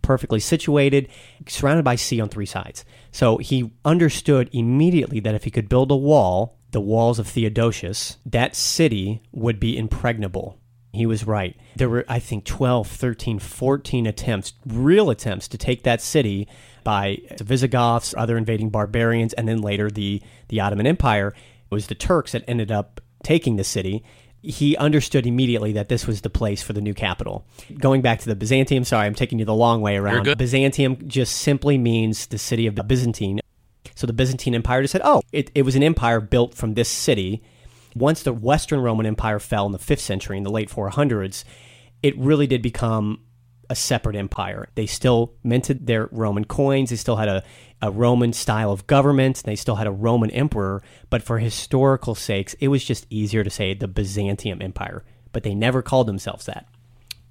Perfectly 0.03 0.41
situated, 0.41 1.09
surrounded 1.49 1.85
by 1.85 1.97
sea 1.97 2.21
on 2.21 2.29
three 2.29 2.47
sides. 2.47 2.85
So 3.11 3.39
he 3.39 3.73
understood 3.85 4.49
immediately 4.53 5.21
that 5.21 5.35
if 5.35 5.45
he 5.45 5.51
could 5.51 5.69
build 5.69 5.91
a 5.91 5.97
wall, 5.97 6.59
the 6.71 6.81
walls 6.81 7.19
of 7.19 7.27
Theodosius, 7.27 8.19
that 8.25 8.55
city 8.55 9.23
would 9.33 9.59
be 9.59 9.77
impregnable. 9.77 10.59
He 10.93 11.07
was 11.07 11.27
right. 11.27 11.57
There 11.77 11.89
were, 11.89 12.05
I 12.09 12.19
think, 12.19 12.45
12, 12.45 12.89
13, 12.89 13.39
14 13.39 14.07
attempts, 14.07 14.55
real 14.67 15.11
attempts, 15.11 15.49
to 15.49 15.59
take 15.59 15.83
that 15.83 16.01
city 16.01 16.49
by 16.85 17.19
the 17.37 17.45
Visigoths, 17.45 18.15
other 18.17 18.39
invading 18.39 18.71
barbarians, 18.71 19.33
and 19.35 19.47
then 19.47 19.61
later 19.61 19.91
the, 19.91 20.23
the 20.49 20.61
Ottoman 20.61 20.87
Empire. 20.87 21.35
It 21.71 21.75
was 21.75 21.89
the 21.89 21.95
Turks 21.95 22.33
that 22.33 22.45
ended 22.49 22.73
up 22.73 23.01
taking 23.23 23.57
the 23.57 23.65
city 23.65 24.03
he 24.43 24.77
understood 24.77 25.27
immediately 25.27 25.73
that 25.73 25.89
this 25.89 26.07
was 26.07 26.21
the 26.21 26.31
place 26.31 26.63
for 26.63 26.73
the 26.73 26.81
new 26.81 26.95
capital. 26.95 27.45
Going 27.79 28.03
back 28.03 28.21
to 28.21 28.29
the 28.29 28.37
Byzantium, 28.37 28.85
sorry, 28.85 29.07
I'm 29.07 29.15
taking 29.15 29.39
you 29.39 29.45
the 29.45 29.55
long 29.55 29.81
way 29.81 29.97
around. 29.97 30.25
Byzantium 30.39 31.09
just 31.09 31.37
simply 31.37 31.77
means 31.77 32.27
the 32.27 32.39
city 32.39 32.67
of 32.67 32.77
the 32.77 32.85
Byzantine. 32.85 33.41
So 33.95 34.07
the 34.07 34.13
Byzantine 34.13 34.55
Empire 34.55 34.83
just 34.83 34.93
said, 34.93 35.03
oh, 35.05 35.23
it, 35.33 35.51
it 35.55 35.63
was 35.63 35.75
an 35.75 35.83
empire 35.83 36.21
built 36.21 36.55
from 36.55 36.75
this 36.75 36.89
city. 36.89 37.43
Once 37.97 38.23
the 38.23 38.33
Western 38.33 38.81
Roman 38.81 39.07
Empire 39.07 39.41
fell 39.41 39.67
in 39.67 39.73
the 39.73 39.79
5th 39.79 39.99
century, 39.99 40.37
in 40.37 40.45
the 40.45 40.51
late 40.51 40.71
400s, 40.71 41.43
it 42.03 42.17
really 42.17 42.47
did 42.47 42.63
become 42.63 43.21
a 43.69 43.75
separate 43.75 44.17
empire. 44.17 44.69
They 44.77 44.87
still 44.87 45.35
minted 45.43 45.87
their 45.87 46.09
Roman 46.13 46.45
coins. 46.45 46.91
They 46.91 46.97
still 46.97 47.17
had 47.17 47.29
a, 47.29 47.43
a 47.81 47.91
Roman 47.91 48.33
style 48.33 48.73
of 48.73 48.87
government. 48.87 49.43
They 49.45 49.57
still 49.57 49.77
had 49.77 49.87
a 49.87 49.93
Roman 49.93 50.31
emperor. 50.31 50.83
But 51.11 51.23
for 51.23 51.39
historical 51.39 52.15
sakes, 52.15 52.55
it 52.55 52.69
was 52.69 52.85
just 52.85 53.07
easier 53.11 53.45
to 53.45 53.51
say 53.51 53.75
the 53.75 53.89
Byzantium 53.89 54.63
Empire. 54.63 55.05
But 55.33 55.43
they 55.43 55.55
never 55.55 55.83
called 55.83 56.07
themselves 56.07 56.47
that. 56.47 56.67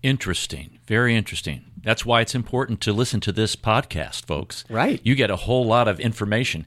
Interesting. 0.04 0.80
Very 0.86 1.16
interesting. 1.16 1.66
That's 1.82 2.06
why 2.06 2.22
it's 2.22 2.36
important 2.36 2.82
to 2.82 2.94
listen 2.94 3.20
to 3.22 3.32
this 3.32 3.56
podcast, 3.56 4.25
folks. 4.25 4.63
Right. 4.70 5.01
You 5.04 5.16
get 5.16 5.32
a 5.32 5.36
whole 5.36 5.66
lot 5.66 5.88
of 5.88 6.00
information. 6.00 6.66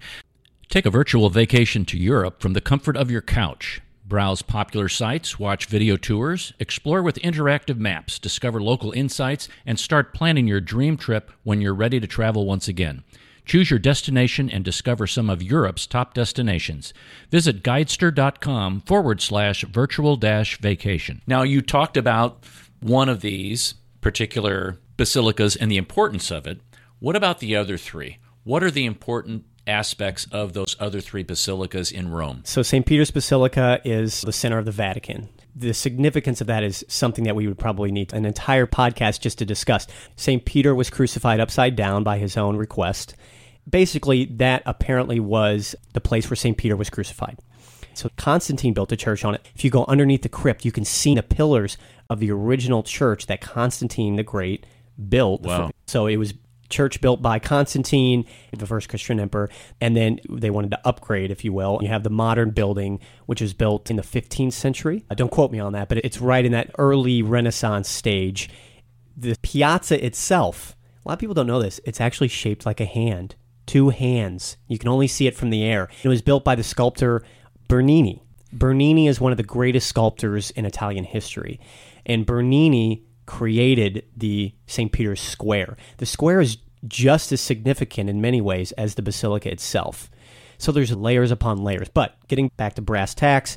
Take 0.69 0.87
a 0.87 0.91
virtual 0.91 1.31
vacation 1.31 1.85
to 1.87 1.99
Europe 1.99 2.41
from 2.41 2.53
the 2.53 2.61
comfort 2.61 2.97
of 2.97 3.11
your 3.11 3.23
couch. 3.23 3.81
Browse 4.05 4.43
popular 4.43 4.89
sites, 4.89 5.39
watch 5.39 5.67
video 5.67 5.97
tours, 5.97 6.53
explore 6.59 7.03
with 7.03 7.17
interactive 7.21 7.79
maps, 7.79 8.19
discover 8.19 8.61
local 8.61 8.91
insights, 8.91 9.49
and 9.65 9.79
start 9.79 10.13
planning 10.13 10.49
your 10.49 10.61
dream 10.61 10.97
trip 10.97 11.31
when 11.45 11.61
you're 11.61 11.75
ready 11.75 12.01
to 12.01 12.09
travel 12.09 12.45
once 12.45 12.67
again. 12.67 13.05
Choose 13.51 13.69
your 13.69 13.81
destination 13.81 14.49
and 14.49 14.65
discover 14.65 15.09
some 15.09 15.29
of 15.29 15.43
Europe's 15.43 15.85
top 15.85 16.15
destinations. 16.15 16.95
Visit 17.33 17.65
guidester.com 17.65 18.83
forward 18.83 19.21
slash 19.21 19.65
virtual 19.65 20.15
dash 20.15 20.61
vacation. 20.61 21.21
Now, 21.27 21.43
you 21.43 21.61
talked 21.61 21.97
about 21.97 22.45
one 22.79 23.09
of 23.09 23.23
these 23.23 23.75
particular 24.03 24.79
basilicas 24.97 25.57
and 25.57 25.69
the 25.69 25.79
importance 25.79 26.31
of 26.31 26.47
it. 26.47 26.61
What 27.01 27.17
about 27.17 27.41
the 27.41 27.57
other 27.57 27.77
three? 27.77 28.19
What 28.45 28.63
are 28.63 28.71
the 28.71 28.85
important 28.85 29.47
aspects 29.67 30.29
of 30.31 30.53
those 30.53 30.77
other 30.79 31.01
three 31.01 31.25
basilicas 31.25 31.91
in 31.91 32.13
Rome? 32.13 32.43
So, 32.45 32.63
St. 32.63 32.87
Peter's 32.87 33.11
Basilica 33.11 33.81
is 33.85 34.21
the 34.21 34.33
center 34.33 34.59
of 34.59 34.65
the 34.65 34.71
Vatican. 34.71 35.29
The 35.57 35.75
significance 35.75 36.41
of 36.41 36.47
that 36.47 36.63
is 36.63 36.85
something 36.87 37.25
that 37.25 37.35
we 37.35 37.49
would 37.49 37.59
probably 37.59 37.91
need 37.91 38.13
an 38.13 38.27
entire 38.27 38.69
podcast 38.69 39.19
just 39.19 39.39
to 39.39 39.45
discuss. 39.45 39.89
St. 40.15 40.45
Peter 40.45 40.73
was 40.73 40.89
crucified 40.89 41.41
upside 41.41 41.75
down 41.75 42.05
by 42.05 42.19
his 42.19 42.37
own 42.37 42.57
request. 42.57 43.17
Basically, 43.71 44.25
that 44.25 44.63
apparently 44.67 45.21
was 45.21 45.75
the 45.93 46.01
place 46.01 46.29
where 46.29 46.37
St. 46.37 46.57
Peter 46.57 46.77
was 46.77 46.91
crucified. 46.91 47.39
So 47.95 48.09
Constantine 48.17 48.73
built 48.73 48.93
a 48.93 48.97
church 48.97 49.25
on 49.25 49.35
it. 49.35 49.47
If 49.55 49.65
you 49.65 49.71
go 49.71 49.85
underneath 49.87 50.23
the 50.23 50.29
crypt, 50.29 50.65
you 50.65 50.73
can 50.73 50.85
see 50.85 51.15
the 51.15 51.23
pillars 51.23 51.77
of 52.09 52.21
the 52.21 52.31
original 52.31 52.83
church 52.83 53.27
that 53.27 53.41
Constantine 53.41 54.17
the 54.17 54.23
Great 54.23 54.65
built. 55.09 55.43
Wow. 55.43 55.71
So 55.87 56.07
it 56.07 56.17
was 56.17 56.35
church 56.71 57.01
built 57.01 57.21
by 57.21 57.39
Constantine, 57.39 58.25
the 58.57 58.67
first 58.67 58.89
Christian 58.89 59.21
emperor, 59.21 59.51
and 59.81 59.97
then 59.97 60.21
they 60.31 60.51
wanted 60.51 60.71
to 60.71 60.81
upgrade, 60.87 61.31
if 61.31 61.45
you 61.45 61.53
will. 61.53 61.79
You 61.83 61.89
have 61.89 62.05
the 62.05 62.11
modern 62.11 62.51
building, 62.51 63.01
which 63.27 63.41
was 63.41 63.53
built 63.53 63.91
in 63.91 63.97
the 63.97 64.03
15th 64.03 64.53
century. 64.53 65.05
Uh, 65.11 65.15
don't 65.15 65.31
quote 65.31 65.51
me 65.51 65.59
on 65.59 65.73
that, 65.73 65.89
but 65.89 65.99
it's 65.99 66.21
right 66.21 66.45
in 66.45 66.53
that 66.53 66.71
early 66.79 67.23
Renaissance 67.23 67.89
stage. 67.89 68.49
The 69.17 69.37
piazza 69.43 70.03
itself, 70.05 70.77
a 71.05 71.09
lot 71.09 71.15
of 71.15 71.19
people 71.19 71.35
don't 71.35 71.49
know 71.49 71.61
this, 71.61 71.81
it's 71.85 72.01
actually 72.01 72.29
shaped 72.29 72.65
like 72.65 72.81
a 72.81 72.87
hand. 72.87 73.35
Two 73.67 73.91
hands. 73.91 74.57
You 74.67 74.79
can 74.79 74.89
only 74.89 75.07
see 75.07 75.27
it 75.27 75.37
from 75.37 75.51
the 75.51 75.63
air. 75.63 75.89
It 76.03 76.09
was 76.09 76.23
built 76.23 76.45
by 76.45 76.55
the 76.55 76.63
sculptor 76.63 77.23
Bernini. 77.69 78.23
Bernini 78.53 79.07
is 79.07 79.21
one 79.21 79.33
of 79.33 79.37
the 79.39 79.45
greatest 79.45 79.89
sculptors 79.89 80.51
in 80.51 80.67
Italian 80.67 81.05
history. 81.05 81.61
And 82.05 82.27
Bernini 82.27 83.05
created 83.27 84.05
the 84.17 84.53
St. 84.67 84.91
Peter's 84.91 85.21
Square. 85.21 85.77
The 85.99 86.07
square 86.07 86.41
is 86.41 86.59
just 86.89 87.31
as 87.31 87.41
significant 87.41 88.11
in 88.11 88.21
many 88.21 88.41
ways 88.41 88.73
as 88.73 88.95
the 88.95 89.03
basilica 89.03 89.51
itself. 89.51 90.11
So 90.59 90.73
there's 90.73 90.95
layers 90.95 91.31
upon 91.31 91.63
layers. 91.63 91.89
But 91.89 92.17
getting 92.29 92.51
back 92.57 92.75
to 92.75 92.83
brass 92.83 93.15
tacks, 93.15 93.57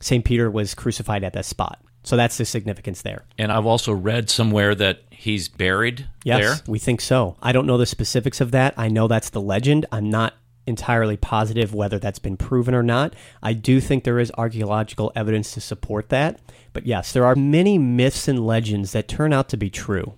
St. 0.00 0.24
Peter 0.24 0.50
was 0.50 0.74
crucified 0.74 1.22
at 1.22 1.34
that 1.34 1.44
spot. 1.44 1.81
So 2.04 2.16
that's 2.16 2.36
the 2.36 2.44
significance 2.44 3.02
there. 3.02 3.24
And 3.38 3.52
I've 3.52 3.66
also 3.66 3.92
read 3.92 4.28
somewhere 4.28 4.74
that 4.74 5.02
he's 5.10 5.48
buried 5.48 6.08
Yes, 6.24 6.40
there. 6.40 6.54
we 6.66 6.78
think 6.78 7.00
so. 7.00 7.36
I 7.40 7.52
don't 7.52 7.66
know 7.66 7.78
the 7.78 7.86
specifics 7.86 8.40
of 8.40 8.50
that. 8.50 8.74
I 8.76 8.88
know 8.88 9.06
that's 9.06 9.30
the 9.30 9.40
legend. 9.40 9.86
I'm 9.92 10.10
not 10.10 10.34
entirely 10.66 11.16
positive 11.16 11.74
whether 11.74 11.98
that's 11.98 12.18
been 12.18 12.36
proven 12.36 12.74
or 12.74 12.82
not. 12.82 13.14
I 13.42 13.52
do 13.52 13.80
think 13.80 14.04
there 14.04 14.18
is 14.18 14.32
archaeological 14.38 15.12
evidence 15.14 15.52
to 15.54 15.60
support 15.60 16.08
that. 16.10 16.40
But 16.72 16.86
yes, 16.86 17.12
there 17.12 17.24
are 17.26 17.34
many 17.36 17.78
myths 17.78 18.28
and 18.28 18.46
legends 18.46 18.92
that 18.92 19.08
turn 19.08 19.32
out 19.32 19.48
to 19.50 19.56
be 19.56 19.70
true. 19.70 20.14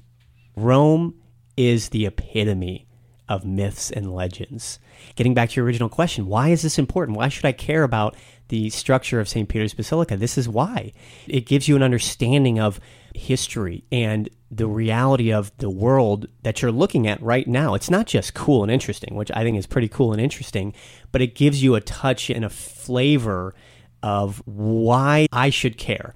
Rome 0.56 1.14
is 1.56 1.90
the 1.90 2.06
epitome 2.06 2.86
of 3.28 3.44
myths 3.44 3.90
and 3.90 4.14
legends. 4.14 4.78
Getting 5.14 5.34
back 5.34 5.50
to 5.50 5.56
your 5.56 5.64
original 5.66 5.88
question, 5.88 6.26
why 6.26 6.48
is 6.48 6.62
this 6.62 6.78
important? 6.78 7.16
Why 7.16 7.28
should 7.28 7.44
I 7.44 7.52
care 7.52 7.82
about 7.82 8.16
the 8.48 8.70
structure 8.70 9.20
of 9.20 9.28
St. 9.28 9.48
Peter's 9.48 9.74
Basilica? 9.74 10.16
This 10.16 10.36
is 10.36 10.48
why. 10.48 10.92
It 11.26 11.46
gives 11.46 11.68
you 11.68 11.76
an 11.76 11.82
understanding 11.82 12.60
of 12.60 12.80
history 13.14 13.84
and 13.90 14.28
the 14.50 14.66
reality 14.66 15.32
of 15.32 15.56
the 15.58 15.70
world 15.70 16.26
that 16.42 16.60
you're 16.60 16.72
looking 16.72 17.06
at 17.06 17.22
right 17.22 17.46
now. 17.46 17.74
It's 17.74 17.90
not 17.90 18.06
just 18.06 18.34
cool 18.34 18.62
and 18.62 18.70
interesting, 18.70 19.14
which 19.14 19.30
I 19.32 19.42
think 19.42 19.56
is 19.56 19.66
pretty 19.66 19.88
cool 19.88 20.12
and 20.12 20.20
interesting, 20.20 20.74
but 21.10 21.22
it 21.22 21.34
gives 21.34 21.62
you 21.62 21.74
a 21.74 21.80
touch 21.80 22.30
and 22.30 22.44
a 22.44 22.50
flavor 22.50 23.54
of 24.02 24.42
why 24.44 25.26
I 25.32 25.50
should 25.50 25.78
care. 25.78 26.14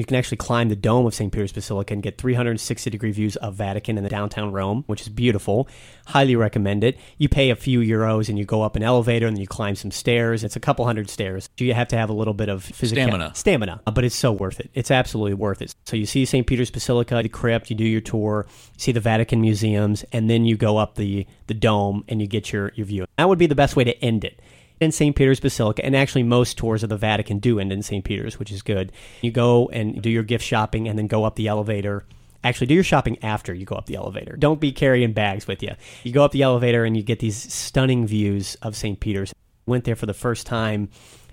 You 0.00 0.06
can 0.06 0.16
actually 0.16 0.38
climb 0.38 0.70
the 0.70 0.76
dome 0.76 1.04
of 1.04 1.14
St. 1.14 1.30
Peter's 1.30 1.52
Basilica 1.52 1.92
and 1.92 2.02
get 2.02 2.16
360 2.16 2.88
degree 2.88 3.10
views 3.10 3.36
of 3.36 3.52
Vatican 3.52 3.98
and 3.98 4.06
the 4.06 4.08
downtown 4.08 4.50
Rome, 4.50 4.82
which 4.86 5.02
is 5.02 5.10
beautiful. 5.10 5.68
Highly 6.06 6.36
recommend 6.36 6.84
it. 6.84 6.96
You 7.18 7.28
pay 7.28 7.50
a 7.50 7.54
few 7.54 7.80
euros 7.80 8.30
and 8.30 8.38
you 8.38 8.46
go 8.46 8.62
up 8.62 8.76
an 8.76 8.82
elevator 8.82 9.26
and 9.26 9.38
you 9.38 9.46
climb 9.46 9.74
some 9.74 9.90
stairs. 9.90 10.42
It's 10.42 10.56
a 10.56 10.60
couple 10.60 10.86
hundred 10.86 11.10
stairs. 11.10 11.50
You 11.58 11.74
have 11.74 11.88
to 11.88 11.98
have 11.98 12.08
a 12.08 12.14
little 12.14 12.32
bit 12.32 12.48
of 12.48 12.64
physical 12.64 13.02
Stamina. 13.02 13.34
Stamina, 13.34 13.82
uh, 13.86 13.90
but 13.90 14.04
it's 14.04 14.16
so 14.16 14.32
worth 14.32 14.58
it. 14.58 14.70
It's 14.72 14.90
absolutely 14.90 15.34
worth 15.34 15.60
it. 15.60 15.74
So 15.84 15.96
you 15.96 16.06
see 16.06 16.24
St. 16.24 16.46
Peter's 16.46 16.70
Basilica, 16.70 17.20
the 17.22 17.28
crypt, 17.28 17.68
you 17.68 17.76
do 17.76 17.84
your 17.84 18.00
tour, 18.00 18.46
you 18.48 18.80
see 18.80 18.92
the 18.92 19.00
Vatican 19.00 19.42
museums, 19.42 20.02
and 20.12 20.30
then 20.30 20.46
you 20.46 20.56
go 20.56 20.78
up 20.78 20.94
the 20.94 21.26
the 21.46 21.52
dome 21.52 22.04
and 22.08 22.22
you 22.22 22.26
get 22.26 22.54
your 22.54 22.72
your 22.74 22.86
view. 22.86 23.04
That 23.18 23.28
would 23.28 23.38
be 23.38 23.46
the 23.46 23.54
best 23.54 23.76
way 23.76 23.84
to 23.84 24.02
end 24.02 24.24
it 24.24 24.40
in 24.80 24.92
St. 24.92 25.14
Peter's 25.14 25.40
Basilica, 25.40 25.84
and 25.84 25.94
actually 25.94 26.22
most 26.22 26.56
tours 26.56 26.82
of 26.82 26.88
the 26.88 26.96
Vatican 26.96 27.38
do 27.38 27.60
end 27.60 27.72
in 27.72 27.82
St. 27.82 28.04
Peter's, 28.04 28.38
which 28.38 28.50
is 28.50 28.62
good. 28.62 28.92
You 29.20 29.30
go 29.30 29.68
and 29.68 30.00
do 30.00 30.10
your 30.10 30.22
gift 30.22 30.44
shopping 30.44 30.88
and 30.88 30.98
then 30.98 31.06
go 31.06 31.24
up 31.24 31.36
the 31.36 31.48
elevator. 31.48 32.04
Actually, 32.42 32.68
do 32.68 32.74
your 32.74 32.82
shopping 32.82 33.22
after 33.22 33.52
you 33.52 33.66
go 33.66 33.76
up 33.76 33.84
the 33.84 33.96
elevator. 33.96 34.34
Don't 34.36 34.60
be 34.60 34.72
carrying 34.72 35.12
bags 35.12 35.46
with 35.46 35.62
you. 35.62 35.72
You 36.02 36.12
go 36.12 36.24
up 36.24 36.32
the 36.32 36.42
elevator 36.42 36.84
and 36.84 36.96
you 36.96 37.02
get 37.02 37.18
these 37.18 37.52
stunning 37.52 38.06
views 38.06 38.54
of 38.62 38.74
St. 38.74 38.98
Peter's. 38.98 39.34
Went 39.66 39.84
there 39.84 39.96
for 39.96 40.06
the 40.06 40.14
first 40.14 40.46
time 40.46 40.88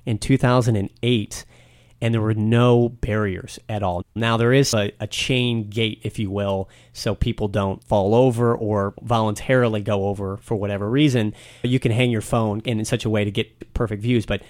in 0.05 0.17
2008 0.17 1.45
and 2.01 2.13
there 2.13 2.21
were 2.21 2.33
no 2.33 2.89
barriers 2.89 3.59
at 3.67 3.83
all. 3.83 4.03
Now, 4.15 4.37
there 4.37 4.53
is 4.53 4.73
a, 4.73 4.91
a, 4.99 5.07
chain 5.07 5.69
gate, 5.69 5.99
if 6.03 6.19
you 6.19 6.29
will, 6.29 6.69
so 6.93 7.15
people 7.15 7.47
don't 7.47 7.83
fall 7.83 8.13
over 8.13 8.55
or 8.55 8.93
voluntarily 9.01 9.81
go 9.81 10.07
over 10.07 10.37
for 10.37 10.55
whatever 10.55 10.89
reason. 10.89 11.33
You 11.63 11.79
can 11.79 11.91
hang 11.91 12.11
your 12.11 12.21
phone 12.21 12.61
in, 12.61 12.79
in 12.79 12.85
such 12.85 13.05
a 13.05 13.09
way 13.09 13.23
to 13.23 13.31
get 13.31 13.73
perfect 13.73 14.01
views, 14.01 14.25
but 14.25 14.43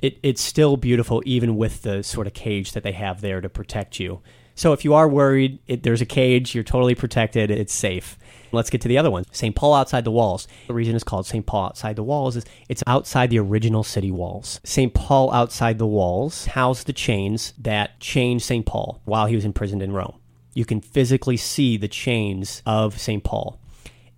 it, 0.00 0.18
it's 0.22 0.40
still 0.40 0.76
beautiful 0.76 1.22
even 1.26 1.56
with 1.56 1.82
the 1.82 2.02
sort 2.02 2.26
of 2.26 2.34
cage 2.34 2.72
that 2.72 2.82
they 2.82 2.92
have 2.92 3.20
there 3.20 3.40
to 3.40 3.48
protect 3.48 4.00
you. 4.00 4.20
So 4.56 4.72
if 4.72 4.84
you 4.84 4.94
are 4.94 5.08
worried, 5.08 5.60
it, 5.68 5.82
there's 5.82 6.00
a 6.00 6.06
cage, 6.06 6.54
you're 6.54 6.64
totally 6.64 6.94
protected, 6.94 7.50
it's 7.50 7.74
safe. 7.74 8.18
Let's 8.52 8.70
get 8.70 8.80
to 8.80 8.88
the 8.88 8.96
other 8.96 9.10
one. 9.10 9.24
St. 9.30 9.54
Paul 9.54 9.74
outside 9.74 10.04
the 10.04 10.10
walls. 10.10 10.48
The 10.66 10.74
reason 10.74 10.94
it's 10.94 11.04
called 11.04 11.26
St. 11.26 11.44
Paul 11.44 11.66
outside 11.66 11.96
the 11.96 12.02
walls 12.02 12.36
is 12.36 12.46
it's 12.68 12.82
outside 12.86 13.28
the 13.28 13.38
original 13.38 13.84
city 13.84 14.10
walls. 14.10 14.60
St. 14.64 14.94
Paul 14.94 15.32
outside 15.32 15.78
the 15.78 15.86
walls 15.86 16.46
housed 16.46 16.86
the 16.86 16.94
chains 16.94 17.52
that 17.58 18.00
chained 18.00 18.42
St. 18.42 18.64
Paul 18.64 19.02
while 19.04 19.26
he 19.26 19.34
was 19.34 19.44
imprisoned 19.44 19.82
in 19.82 19.92
Rome. 19.92 20.18
You 20.54 20.64
can 20.64 20.80
physically 20.80 21.36
see 21.36 21.76
the 21.76 21.88
chains 21.88 22.62
of 22.64 22.98
St. 22.98 23.22
Paul. 23.22 23.60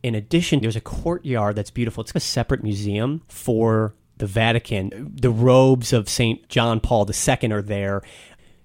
In 0.04 0.14
addition, 0.14 0.60
there's 0.60 0.76
a 0.76 0.80
courtyard 0.80 1.56
that's 1.56 1.72
beautiful. 1.72 2.02
It's 2.02 2.12
a 2.14 2.20
separate 2.20 2.62
museum 2.62 3.22
for 3.28 3.94
the 4.18 4.26
Vatican. 4.26 5.12
The 5.16 5.30
robes 5.30 5.92
of 5.92 6.08
St. 6.08 6.48
John 6.48 6.78
Paul 6.78 7.08
II 7.10 7.52
are 7.52 7.62
there. 7.62 8.02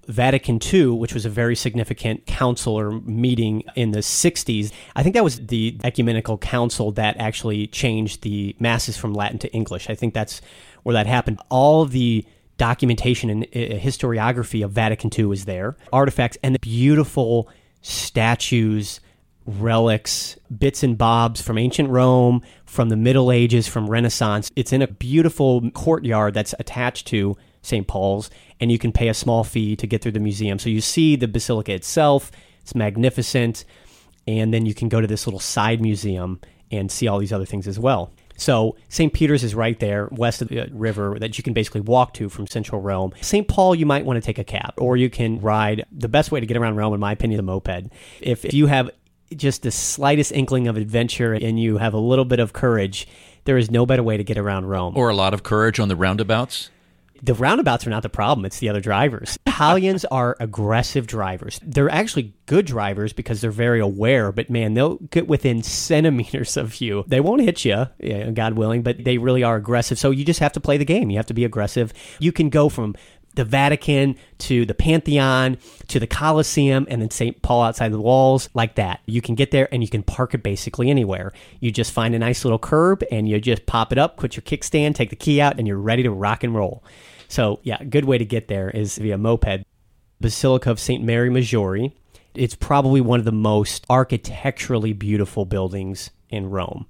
Vatican 0.08 0.58
II, 0.72 0.88
which 0.88 1.14
was 1.14 1.24
a 1.24 1.30
very 1.30 1.56
significant 1.56 2.26
council 2.26 2.78
or 2.78 2.92
meeting 3.00 3.62
in 3.74 3.90
the 3.92 4.00
60s, 4.00 4.72
I 4.96 5.02
think 5.02 5.14
that 5.14 5.24
was 5.24 5.46
the 5.46 5.78
ecumenical 5.84 6.38
council 6.38 6.92
that 6.92 7.16
actually 7.18 7.66
changed 7.68 8.22
the 8.22 8.56
masses 8.58 8.96
from 8.96 9.14
Latin 9.14 9.38
to 9.40 9.52
English. 9.52 9.90
I 9.90 9.94
think 9.94 10.14
that's 10.14 10.40
where 10.82 10.94
that 10.94 11.06
happened. 11.06 11.40
All 11.48 11.84
the 11.84 12.24
documentation 12.56 13.30
and 13.30 13.44
uh, 13.44 13.78
historiography 13.78 14.64
of 14.64 14.72
Vatican 14.72 15.10
II 15.16 15.32
is 15.32 15.44
there, 15.44 15.76
artifacts, 15.92 16.38
and 16.42 16.54
the 16.54 16.60
beautiful 16.60 17.48
statues, 17.82 19.00
relics, 19.46 20.38
bits 20.56 20.82
and 20.82 20.96
bobs 20.96 21.42
from 21.42 21.58
ancient 21.58 21.90
Rome, 21.90 22.42
from 22.64 22.88
the 22.88 22.96
Middle 22.96 23.30
Ages, 23.30 23.66
from 23.66 23.90
Renaissance. 23.90 24.50
It's 24.56 24.72
in 24.72 24.82
a 24.82 24.88
beautiful 24.88 25.70
courtyard 25.72 26.34
that's 26.34 26.54
attached 26.58 27.06
to 27.08 27.36
St. 27.64 27.86
Paul's, 27.86 28.30
and 28.60 28.70
you 28.70 28.78
can 28.78 28.92
pay 28.92 29.08
a 29.08 29.14
small 29.14 29.44
fee 29.44 29.76
to 29.76 29.86
get 29.86 30.02
through 30.02 30.12
the 30.12 30.20
museum. 30.20 30.58
So 30.58 30.68
you 30.68 30.80
see 30.80 31.16
the 31.16 31.28
basilica 31.28 31.72
itself, 31.72 32.30
it's 32.62 32.74
magnificent, 32.74 33.64
and 34.26 34.54
then 34.54 34.66
you 34.66 34.74
can 34.74 34.88
go 34.88 35.00
to 35.00 35.06
this 35.06 35.26
little 35.26 35.40
side 35.40 35.80
museum 35.80 36.40
and 36.70 36.90
see 36.90 37.08
all 37.08 37.18
these 37.18 37.32
other 37.32 37.44
things 37.44 37.66
as 37.66 37.78
well. 37.78 38.12
So 38.36 38.76
St. 38.88 39.12
Peter's 39.12 39.44
is 39.44 39.54
right 39.54 39.78
there 39.78 40.08
west 40.10 40.42
of 40.42 40.48
the 40.48 40.68
river 40.72 41.18
that 41.20 41.38
you 41.38 41.44
can 41.44 41.52
basically 41.52 41.82
walk 41.82 42.14
to 42.14 42.28
from 42.28 42.46
central 42.46 42.80
Rome. 42.80 43.12
St. 43.20 43.46
Paul, 43.46 43.74
you 43.74 43.86
might 43.86 44.04
want 44.04 44.16
to 44.16 44.26
take 44.26 44.38
a 44.38 44.44
cab 44.44 44.74
or 44.78 44.96
you 44.96 45.08
can 45.08 45.40
ride. 45.40 45.84
The 45.92 46.08
best 46.08 46.32
way 46.32 46.40
to 46.40 46.46
get 46.46 46.56
around 46.56 46.76
Rome, 46.76 46.94
in 46.94 47.00
my 47.00 47.12
opinion, 47.12 47.36
the 47.36 47.42
moped. 47.42 47.92
If 48.20 48.52
you 48.52 48.66
have 48.66 48.90
just 49.36 49.62
the 49.62 49.70
slightest 49.70 50.32
inkling 50.32 50.68
of 50.68 50.76
adventure 50.76 51.32
and 51.32 51.60
you 51.60 51.78
have 51.78 51.94
a 51.94 51.98
little 51.98 52.24
bit 52.24 52.40
of 52.40 52.52
courage, 52.52 53.06
there 53.44 53.56
is 53.56 53.70
no 53.70 53.86
better 53.86 54.02
way 54.02 54.16
to 54.16 54.24
get 54.24 54.38
around 54.38 54.66
Rome. 54.66 54.96
Or 54.96 55.10
a 55.10 55.14
lot 55.14 55.34
of 55.34 55.42
courage 55.42 55.78
on 55.78 55.88
the 55.88 55.96
roundabouts. 55.96 56.70
The 57.22 57.34
roundabouts 57.34 57.86
are 57.86 57.90
not 57.90 58.02
the 58.02 58.08
problem, 58.08 58.44
it's 58.44 58.58
the 58.58 58.68
other 58.68 58.80
drivers. 58.80 59.38
Italians 59.46 60.04
are 60.10 60.36
aggressive 60.40 61.06
drivers. 61.06 61.60
They're 61.62 61.90
actually 61.90 62.34
good 62.46 62.66
drivers 62.66 63.12
because 63.12 63.40
they're 63.40 63.50
very 63.50 63.80
aware, 63.80 64.32
but 64.32 64.50
man, 64.50 64.74
they'll 64.74 64.96
get 64.96 65.26
within 65.28 65.62
centimeters 65.62 66.56
of 66.56 66.80
you. 66.80 67.04
They 67.06 67.20
won't 67.20 67.42
hit 67.42 67.64
you, 67.64 67.86
God 68.34 68.54
willing, 68.54 68.82
but 68.82 69.04
they 69.04 69.18
really 69.18 69.42
are 69.42 69.56
aggressive. 69.56 69.98
So 69.98 70.10
you 70.10 70.24
just 70.24 70.40
have 70.40 70.52
to 70.52 70.60
play 70.60 70.76
the 70.76 70.84
game. 70.84 71.10
You 71.10 71.16
have 71.16 71.26
to 71.26 71.34
be 71.34 71.44
aggressive. 71.44 71.92
You 72.18 72.32
can 72.32 72.50
go 72.50 72.68
from 72.68 72.94
the 73.34 73.44
Vatican 73.44 74.16
to 74.38 74.64
the 74.64 74.74
Pantheon 74.74 75.58
to 75.88 75.98
the 75.98 76.06
Colosseum 76.06 76.86
and 76.88 77.02
then 77.02 77.10
St. 77.10 77.40
Paul 77.42 77.62
outside 77.62 77.92
the 77.92 78.00
walls, 78.00 78.48
like 78.54 78.76
that. 78.76 79.00
You 79.06 79.20
can 79.20 79.34
get 79.34 79.50
there 79.50 79.68
and 79.72 79.82
you 79.82 79.88
can 79.88 80.02
park 80.02 80.34
it 80.34 80.42
basically 80.42 80.90
anywhere. 80.90 81.32
You 81.60 81.70
just 81.70 81.92
find 81.92 82.14
a 82.14 82.18
nice 82.18 82.44
little 82.44 82.58
curb 82.58 83.02
and 83.10 83.28
you 83.28 83.40
just 83.40 83.66
pop 83.66 83.92
it 83.92 83.98
up, 83.98 84.16
put 84.16 84.36
your 84.36 84.42
kickstand, 84.42 84.94
take 84.94 85.10
the 85.10 85.16
key 85.16 85.40
out, 85.40 85.58
and 85.58 85.66
you're 85.66 85.76
ready 85.76 86.02
to 86.02 86.10
rock 86.10 86.44
and 86.44 86.54
roll. 86.54 86.84
So, 87.28 87.60
yeah, 87.62 87.82
good 87.82 88.04
way 88.04 88.18
to 88.18 88.24
get 88.24 88.48
there 88.48 88.70
is 88.70 88.98
via 88.98 89.18
moped. 89.18 89.64
Basilica 90.20 90.70
of 90.70 90.80
St. 90.80 91.02
Mary 91.02 91.30
Maggiore. 91.30 91.92
It's 92.34 92.54
probably 92.54 93.00
one 93.00 93.18
of 93.18 93.24
the 93.24 93.32
most 93.32 93.84
architecturally 93.88 94.92
beautiful 94.92 95.44
buildings 95.44 96.10
in 96.30 96.50
Rome. 96.50 96.86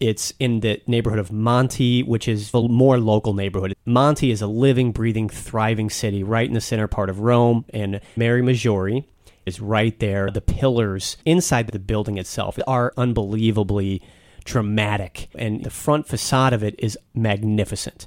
It's 0.00 0.32
in 0.38 0.60
the 0.60 0.80
neighborhood 0.86 1.18
of 1.18 1.32
Monti, 1.32 2.02
which 2.02 2.28
is 2.28 2.52
a 2.54 2.62
more 2.62 2.98
local 2.98 3.34
neighborhood. 3.34 3.74
Monti 3.84 4.30
is 4.30 4.40
a 4.40 4.46
living, 4.46 4.92
breathing, 4.92 5.28
thriving 5.28 5.90
city 5.90 6.22
right 6.22 6.46
in 6.46 6.54
the 6.54 6.60
center 6.60 6.86
part 6.86 7.10
of 7.10 7.20
Rome, 7.20 7.64
and 7.72 8.00
Mary 8.16 8.42
Maggiore 8.42 9.04
is 9.44 9.60
right 9.60 9.98
there. 9.98 10.30
The 10.30 10.40
pillars 10.40 11.16
inside 11.24 11.68
the 11.68 11.78
building 11.78 12.18
itself 12.18 12.58
are 12.66 12.92
unbelievably 12.96 14.02
dramatic, 14.44 15.28
and 15.34 15.64
the 15.64 15.70
front 15.70 16.06
facade 16.06 16.52
of 16.52 16.62
it 16.62 16.74
is 16.78 16.96
magnificent. 17.14 18.06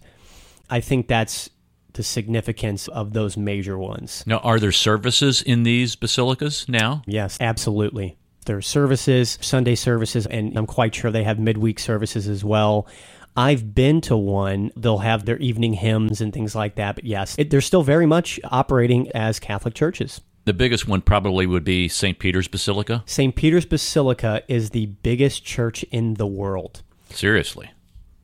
I 0.70 0.80
think 0.80 1.08
that's 1.08 1.50
the 1.94 2.04
significance 2.04 2.88
of 2.88 3.12
those 3.14 3.36
major 3.36 3.78
ones. 3.78 4.24
Now, 4.26 4.38
are 4.38 4.60
there 4.60 4.72
services 4.72 5.42
in 5.42 5.64
these 5.64 5.96
basilicas 5.96 6.70
now? 6.70 7.02
Yes, 7.06 7.38
absolutely. 7.42 8.18
There 8.46 8.58
are 8.58 8.62
services, 8.62 9.38
Sunday 9.42 9.76
services, 9.76 10.26
and 10.26 10.58
I'm 10.58 10.66
quite 10.66 10.96
sure 10.96 11.12
they 11.12 11.24
have 11.24 11.40
midweek 11.40 11.80
services 11.80 12.28
as 12.28 12.44
well. 12.44 12.88
I've 13.36 13.76
been 13.76 14.02
to 14.02 14.18
one. 14.18 14.72
They'll 14.76 14.98
have 14.98 15.26
their 15.26 15.38
evening 15.38 15.74
hymns 15.74 16.22
and 16.22 16.34
things 16.34 16.56
like 16.56 16.76
that. 16.76 16.96
But 16.96 17.06
yes, 17.06 17.36
it, 17.38 17.50
they're 17.50 17.62
still 17.62 17.84
very 17.84 18.06
much 18.06 18.40
operating 18.44 19.10
as 19.12 19.40
Catholic 19.40 19.74
churches. 19.74 20.22
The 20.46 20.54
biggest 20.54 20.88
one 20.88 21.02
probably 21.02 21.46
would 21.46 21.64
be 21.64 21.88
St. 21.88 22.18
Peter's 22.18 22.48
Basilica. 22.48 23.04
St. 23.06 23.36
Peter's 23.36 23.66
Basilica 23.66 24.42
is 24.48 24.72
the 24.72 24.88
biggest 24.88 25.46
church 25.46 25.84
in 25.92 26.16
the 26.16 26.26
world. 26.26 26.82
Seriously. 27.12 27.70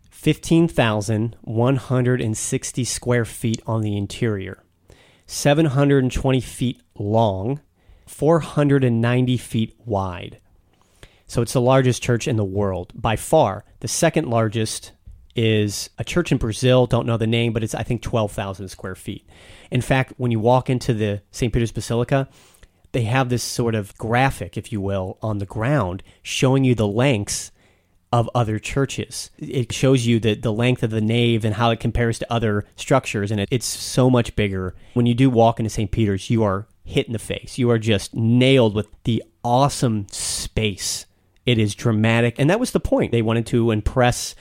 15,160 0.10 2.84
square 2.84 3.24
feet 3.24 3.62
on 3.68 3.82
the 3.82 3.96
interior, 3.96 4.64
720 5.28 6.42
feet 6.42 6.82
long, 6.96 7.62
490 8.08 9.38
feet 9.38 9.76
wide. 9.86 10.40
So 11.28 11.42
it's 11.42 11.54
the 11.54 11.62
largest 11.62 12.02
church 12.02 12.28
in 12.28 12.38
the 12.38 12.44
world 12.44 12.94
by 12.96 13.16
far. 13.16 13.66
The 13.82 13.88
second 13.88 14.30
largest 14.30 14.94
is 15.36 15.90
a 16.00 16.04
church 16.04 16.32
in 16.32 16.38
Brazil, 16.38 16.88
don't 16.88 17.06
know 17.06 17.18
the 17.18 17.28
name, 17.28 17.54
but 17.54 17.64
it's 17.64 17.76
I 17.76 17.84
think 17.84 18.02
12,000 18.02 18.70
square 18.70 18.96
feet. 18.96 19.28
In 19.70 19.82
fact, 19.82 20.14
when 20.18 20.32
you 20.32 20.40
walk 20.40 20.70
into 20.70 20.94
the 20.94 21.22
St. 21.32 21.54
Peter's 21.54 21.72
Basilica, 21.72 22.28
they 22.94 23.04
have 23.04 23.30
this 23.30 23.44
sort 23.44 23.76
of 23.76 23.96
graphic, 23.98 24.58
if 24.58 24.72
you 24.72 24.82
will, 24.82 25.18
on 25.22 25.38
the 25.38 25.46
ground 25.46 26.02
showing 26.24 26.64
you 26.64 26.74
the 26.74 26.88
lengths 26.88 27.52
of 28.12 28.30
other 28.34 28.58
churches. 28.58 29.30
It 29.38 29.74
shows 29.74 30.08
you 30.08 30.20
the, 30.20 30.34
the 30.36 30.54
length 30.54 30.82
of 30.82 30.92
the 30.92 31.02
nave 31.02 31.44
and 31.44 31.56
how 31.56 31.72
it 31.72 31.80
compares 31.80 32.18
to 32.20 32.34
other 32.34 32.66
structures, 32.76 33.32
and 33.32 33.42
it, 33.42 33.50
it's 33.52 33.66
so 33.66 34.10
much 34.10 34.36
bigger. 34.36 34.76
When 34.94 35.06
you 35.06 35.14
do 35.14 35.30
walk 35.30 35.60
into 35.60 35.70
St. 35.70 35.92
Peter's, 35.92 36.30
you 36.30 36.44
are 36.44 36.68
hit 36.88 37.08
in 37.08 37.14
the 37.14 37.20
face. 37.20 37.58
You 37.58 37.70
are 37.70 37.78
just 37.78 38.16
nailed 38.16 38.74
with 38.74 38.88
the 39.04 39.24
awesome 39.44 40.08
space. 40.10 41.06
It 41.46 41.58
is 41.58 41.76
dramatic, 41.76 42.36
and 42.40 42.50
that 42.50 42.60
was 42.60 42.72
the 42.72 42.80
point. 42.80 43.12
They 43.12 43.22
wanted 43.22 43.46
to 43.48 43.72
impress 43.72 44.36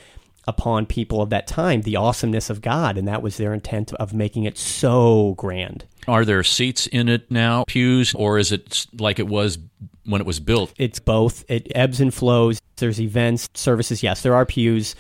upon 0.49 0.87
people 0.87 1.21
of 1.21 1.31
that 1.31 1.47
time 1.47 1.83
the 1.83 1.97
awesomeness 1.97 2.51
of 2.51 2.61
God, 2.61 2.97
and 2.97 3.07
that 3.09 3.23
was 3.23 3.37
their 3.37 3.53
intent 3.53 3.93
of 3.95 4.15
making 4.15 4.45
it 4.45 4.57
so 4.57 5.35
grand. 5.37 5.85
Are 6.09 6.25
there 6.25 6.43
seats 6.45 6.87
in 6.87 7.09
it 7.09 7.31
now, 7.31 7.65
pews, 7.65 8.15
or 8.15 8.39
is 8.39 8.53
it 8.53 8.87
like 8.99 9.19
it 9.19 9.27
was 9.27 9.59
when 10.05 10.21
it 10.21 10.27
was 10.27 10.39
built? 10.39 10.73
It's 10.79 11.01
both. 11.01 11.45
It 11.49 11.71
ebbs 11.75 12.01
and 12.01 12.15
flows. 12.15 12.61
There's 12.77 13.01
events, 13.01 13.49
services. 13.55 14.03
Yes, 14.03 14.23
there 14.23 14.35
are 14.35 14.47
pews, 14.47 14.95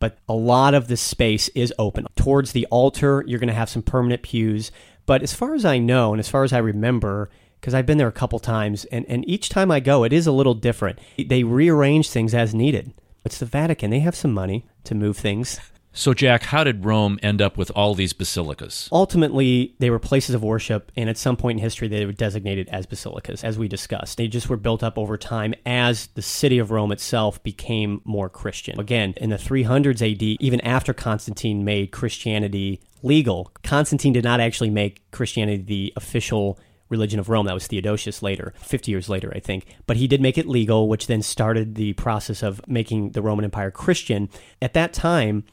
but 0.00 0.18
a 0.28 0.34
lot 0.34 0.74
of 0.74 0.88
the 0.88 0.96
space 0.96 1.48
is 1.50 1.72
open. 1.78 2.06
Towards 2.16 2.52
the 2.52 2.66
altar, 2.66 3.24
you're 3.26 3.38
going 3.38 3.48
to 3.48 3.54
have 3.54 3.70
some 3.70 3.82
permanent 3.82 4.22
pews. 4.22 4.70
But 5.10 5.24
as 5.24 5.34
far 5.34 5.56
as 5.56 5.64
I 5.64 5.78
know, 5.78 6.12
and 6.12 6.20
as 6.20 6.28
far 6.28 6.44
as 6.44 6.52
I 6.52 6.58
remember, 6.58 7.30
because 7.60 7.74
I've 7.74 7.84
been 7.84 7.98
there 7.98 8.06
a 8.06 8.12
couple 8.12 8.38
times, 8.38 8.84
and, 8.92 9.04
and 9.08 9.28
each 9.28 9.48
time 9.48 9.68
I 9.68 9.80
go, 9.80 10.04
it 10.04 10.12
is 10.12 10.28
a 10.28 10.30
little 10.30 10.54
different. 10.54 11.00
They 11.18 11.42
rearrange 11.42 12.08
things 12.08 12.32
as 12.32 12.54
needed. 12.54 12.94
It's 13.24 13.38
the 13.38 13.44
Vatican. 13.44 13.90
They 13.90 13.98
have 13.98 14.14
some 14.14 14.32
money 14.32 14.66
to 14.84 14.94
move 14.94 15.16
things. 15.16 15.58
So, 15.92 16.14
Jack, 16.14 16.44
how 16.44 16.62
did 16.62 16.84
Rome 16.84 17.18
end 17.20 17.42
up 17.42 17.56
with 17.56 17.72
all 17.74 17.94
these 17.94 18.12
basilicas? 18.12 18.88
Ultimately, 18.92 19.74
they 19.80 19.90
were 19.90 19.98
places 19.98 20.36
of 20.36 20.42
worship, 20.42 20.92
and 20.96 21.10
at 21.10 21.18
some 21.18 21.36
point 21.36 21.58
in 21.58 21.62
history, 21.62 21.88
they 21.88 22.06
were 22.06 22.12
designated 22.12 22.68
as 22.68 22.86
basilicas, 22.86 23.42
as 23.42 23.58
we 23.58 23.66
discussed. 23.66 24.16
They 24.16 24.28
just 24.28 24.48
were 24.48 24.56
built 24.56 24.84
up 24.84 24.96
over 24.96 25.16
time 25.16 25.52
as 25.66 26.06
the 26.08 26.22
city 26.22 26.58
of 26.58 26.70
Rome 26.70 26.92
itself 26.92 27.42
became 27.42 28.00
more 28.04 28.28
Christian. 28.28 28.78
Again, 28.78 29.14
in 29.16 29.30
the 29.30 29.36
300s 29.36 30.00
AD, 30.00 30.22
even 30.40 30.60
after 30.60 30.94
Constantine 30.94 31.64
made 31.64 31.90
Christianity 31.90 32.80
legal, 33.02 33.50
Constantine 33.64 34.12
did 34.12 34.24
not 34.24 34.38
actually 34.38 34.70
make 34.70 35.10
Christianity 35.10 35.62
the 35.62 35.92
official 35.96 36.58
religion 36.88 37.18
of 37.18 37.28
Rome. 37.28 37.46
That 37.46 37.54
was 37.54 37.66
Theodosius 37.66 38.22
later, 38.22 38.54
50 38.58 38.92
years 38.92 39.08
later, 39.08 39.32
I 39.34 39.40
think. 39.40 39.66
But 39.86 39.96
he 39.96 40.06
did 40.06 40.20
make 40.20 40.38
it 40.38 40.46
legal, 40.46 40.88
which 40.88 41.08
then 41.08 41.22
started 41.22 41.74
the 41.74 41.94
process 41.94 42.42
of 42.42 42.60
making 42.68 43.10
the 43.12 43.22
Roman 43.22 43.44
Empire 43.44 43.70
Christian. 43.70 44.28
At 44.62 44.74
that 44.74 44.92
time, 44.92 45.44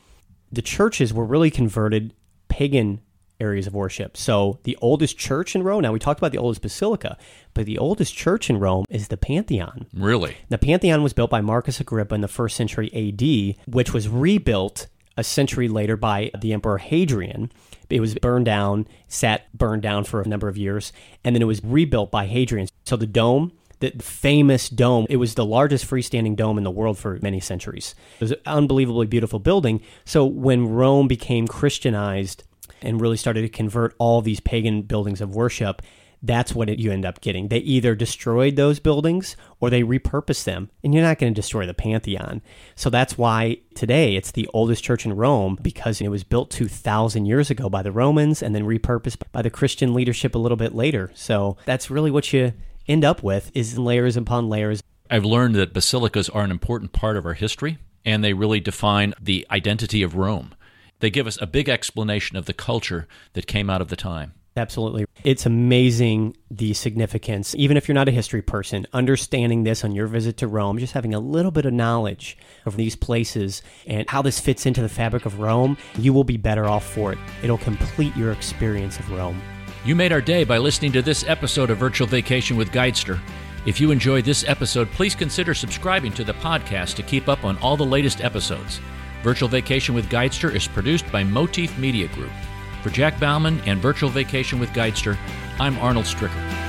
the 0.51 0.61
churches 0.61 1.13
were 1.13 1.25
really 1.25 1.51
converted 1.51 2.13
pagan 2.47 3.01
areas 3.39 3.67
of 3.67 3.73
worship. 3.73 4.17
So 4.17 4.59
the 4.63 4.77
oldest 4.81 5.17
church 5.17 5.55
in 5.55 5.63
Rome, 5.63 5.81
now 5.81 5.91
we 5.91 5.99
talked 5.99 6.19
about 6.19 6.31
the 6.31 6.37
oldest 6.37 6.61
basilica, 6.61 7.17
but 7.53 7.65
the 7.65 7.77
oldest 7.77 8.15
church 8.15 8.49
in 8.49 8.59
Rome 8.59 8.85
is 8.89 9.09
the 9.09 9.17
Pantheon. 9.17 9.87
Really? 9.93 10.37
The 10.49 10.57
Pantheon 10.57 11.03
was 11.03 11.13
built 11.13 11.29
by 11.29 11.41
Marcus 11.41 11.79
Agrippa 11.79 12.15
in 12.15 12.21
the 12.21 12.27
first 12.27 12.55
century 12.55 12.89
AD, 12.93 13.71
which 13.71 13.93
was 13.93 14.09
rebuilt 14.09 14.87
a 15.17 15.23
century 15.23 15.67
later 15.67 15.97
by 15.97 16.31
the 16.39 16.53
Emperor 16.53 16.77
Hadrian. 16.77 17.51
It 17.89 17.99
was 17.99 18.15
burned 18.15 18.45
down, 18.45 18.87
sat 19.07 19.51
burned 19.55 19.81
down 19.81 20.03
for 20.03 20.21
a 20.21 20.27
number 20.27 20.47
of 20.47 20.57
years, 20.57 20.91
and 21.23 21.35
then 21.35 21.41
it 21.41 21.45
was 21.45 21.63
rebuilt 21.63 22.11
by 22.11 22.27
Hadrian. 22.27 22.67
So 22.85 22.95
the 22.95 23.07
dome 23.07 23.53
the 23.79 23.91
famous 23.99 24.69
dome. 24.69 25.05
It 25.09 25.17
was 25.17 25.35
the 25.35 25.45
largest 25.45 25.89
freestanding 25.89 26.35
dome 26.35 26.57
in 26.57 26.63
the 26.63 26.71
world 26.71 26.97
for 26.97 27.19
many 27.21 27.39
centuries. 27.39 27.95
It 28.15 28.21
was 28.21 28.31
an 28.31 28.39
unbelievably 28.45 29.07
beautiful 29.07 29.39
building. 29.39 29.81
So 30.05 30.25
when 30.25 30.67
Rome 30.67 31.07
became 31.07 31.47
Christianized 31.47 32.43
and 32.81 33.01
really 33.01 33.17
started 33.17 33.41
to 33.41 33.49
convert 33.49 33.95
all 33.97 34.21
these 34.21 34.39
pagan 34.39 34.83
buildings 34.83 35.21
of 35.21 35.35
worship, 35.35 35.81
that's 36.23 36.55
what 36.55 36.69
it, 36.69 36.79
you 36.79 36.91
end 36.91 37.05
up 37.05 37.21
getting. 37.21 37.47
They 37.47 37.59
either 37.59 37.95
destroyed 37.95 38.55
those 38.55 38.79
buildings 38.79 39.35
or 39.59 39.69
they 39.69 39.83
repurposed 39.83 40.45
them, 40.45 40.69
and 40.83 40.93
you're 40.93 41.03
not 41.03 41.19
going 41.19 41.33
to 41.33 41.39
destroy 41.39 41.65
the 41.65 41.73
Pantheon. 41.73 42.41
So 42.75 42.89
that's 42.89 43.17
why 43.17 43.59
today 43.75 44.15
it's 44.15 44.31
the 44.31 44.49
oldest 44.53 44.83
church 44.83 45.05
in 45.05 45.15
Rome 45.15 45.57
because 45.61 46.01
it 46.01 46.07
was 46.09 46.23
built 46.23 46.49
2,000 46.49 47.25
years 47.25 47.49
ago 47.49 47.69
by 47.69 47.83
the 47.83 47.91
Romans 47.91 48.41
and 48.41 48.55
then 48.55 48.65
repurposed 48.65 49.21
by 49.31 49.41
the 49.41 49.49
Christian 49.49 49.93
leadership 49.93 50.33
a 50.33 50.39
little 50.39 50.57
bit 50.57 50.73
later. 50.73 51.11
So 51.13 51.57
that's 51.65 51.91
really 51.91 52.11
what 52.11 52.33
you 52.33 52.53
end 52.87 53.05
up 53.05 53.23
with 53.23 53.51
is 53.53 53.77
layers 53.77 54.17
upon 54.17 54.49
layers. 54.49 54.81
I've 55.09 55.25
learned 55.25 55.55
that 55.55 55.73
basilicas 55.73 56.29
are 56.29 56.43
an 56.43 56.51
important 56.51 56.91
part 56.91 57.17
of 57.17 57.25
our 57.25 57.33
history, 57.33 57.77
and 58.05 58.23
they 58.23 58.33
really 58.33 58.59
define 58.59 59.13
the 59.21 59.45
identity 59.49 60.03
of 60.03 60.15
Rome. 60.15 60.53
They 60.99 61.09
give 61.09 61.27
us 61.27 61.37
a 61.41 61.47
big 61.47 61.69
explanation 61.69 62.37
of 62.37 62.45
the 62.45 62.53
culture 62.53 63.07
that 63.33 63.47
came 63.47 63.69
out 63.69 63.81
of 63.81 63.89
the 63.89 63.95
time. 63.95 64.33
Absolutely. 64.57 65.05
It's 65.23 65.45
amazing 65.45 66.35
the 66.49 66.73
significance, 66.73 67.53
even 67.55 67.77
if 67.77 67.87
you're 67.87 67.93
not 67.93 68.07
a 68.07 68.11
history 68.11 68.41
person, 68.41 68.87
understanding 68.91 69.63
this 69.63 69.83
on 69.83 69.91
your 69.91 70.07
visit 70.07 70.37
to 70.37 70.47
Rome, 70.47 70.79
just 70.79 70.93
having 70.93 71.13
a 71.13 71.19
little 71.19 71.51
bit 71.51 71.67
of 71.67 71.73
knowledge 71.73 72.37
of 72.65 72.75
these 72.75 72.95
places 72.95 73.61
and 73.85 74.09
how 74.09 74.23
this 74.23 74.39
fits 74.39 74.65
into 74.65 74.81
the 74.81 74.89
fabric 74.89 75.27
of 75.27 75.39
Rome, 75.39 75.77
you 75.99 76.11
will 76.11 76.23
be 76.23 76.37
better 76.37 76.65
off 76.65 76.85
for 76.85 77.13
it. 77.13 77.19
It'll 77.43 77.59
complete 77.59 78.15
your 78.17 78.31
experience 78.31 78.97
of 78.97 79.11
Rome. 79.11 79.39
You 79.87 79.95
made 79.95 80.11
our 80.11 80.19
day 80.19 80.43
by 80.43 80.57
listening 80.57 80.91
to 80.91 81.01
this 81.01 81.23
episode 81.29 81.69
of 81.69 81.77
Virtual 81.77 82.07
Vacation 82.07 82.57
with 82.57 82.73
Guidester. 82.73 83.21
If 83.65 83.79
you 83.79 83.91
enjoyed 83.91 84.25
this 84.25 84.43
episode, 84.45 84.91
please 84.91 85.15
consider 85.15 85.53
subscribing 85.53 86.11
to 86.15 86.25
the 86.25 86.33
podcast 86.33 86.95
to 86.95 87.03
keep 87.03 87.29
up 87.29 87.45
on 87.45 87.57
all 87.59 87.77
the 87.77 87.85
latest 87.85 88.21
episodes. 88.21 88.81
Virtual 89.23 89.47
Vacation 89.47 89.95
with 89.95 90.09
Guidester 90.09 90.53
is 90.53 90.67
produced 90.67 91.09
by 91.09 91.23
Motif 91.23 91.77
Media 91.77 92.09
Group. 92.09 92.33
For 92.83 92.89
Jack 92.89 93.17
Bauman 93.17 93.61
and 93.61 93.79
Virtual 93.79 94.09
Vacation 94.09 94.59
with 94.59 94.71
Guidester, 94.71 95.17
I'm 95.57 95.77
Arnold 95.77 96.03
Stricker. 96.03 96.66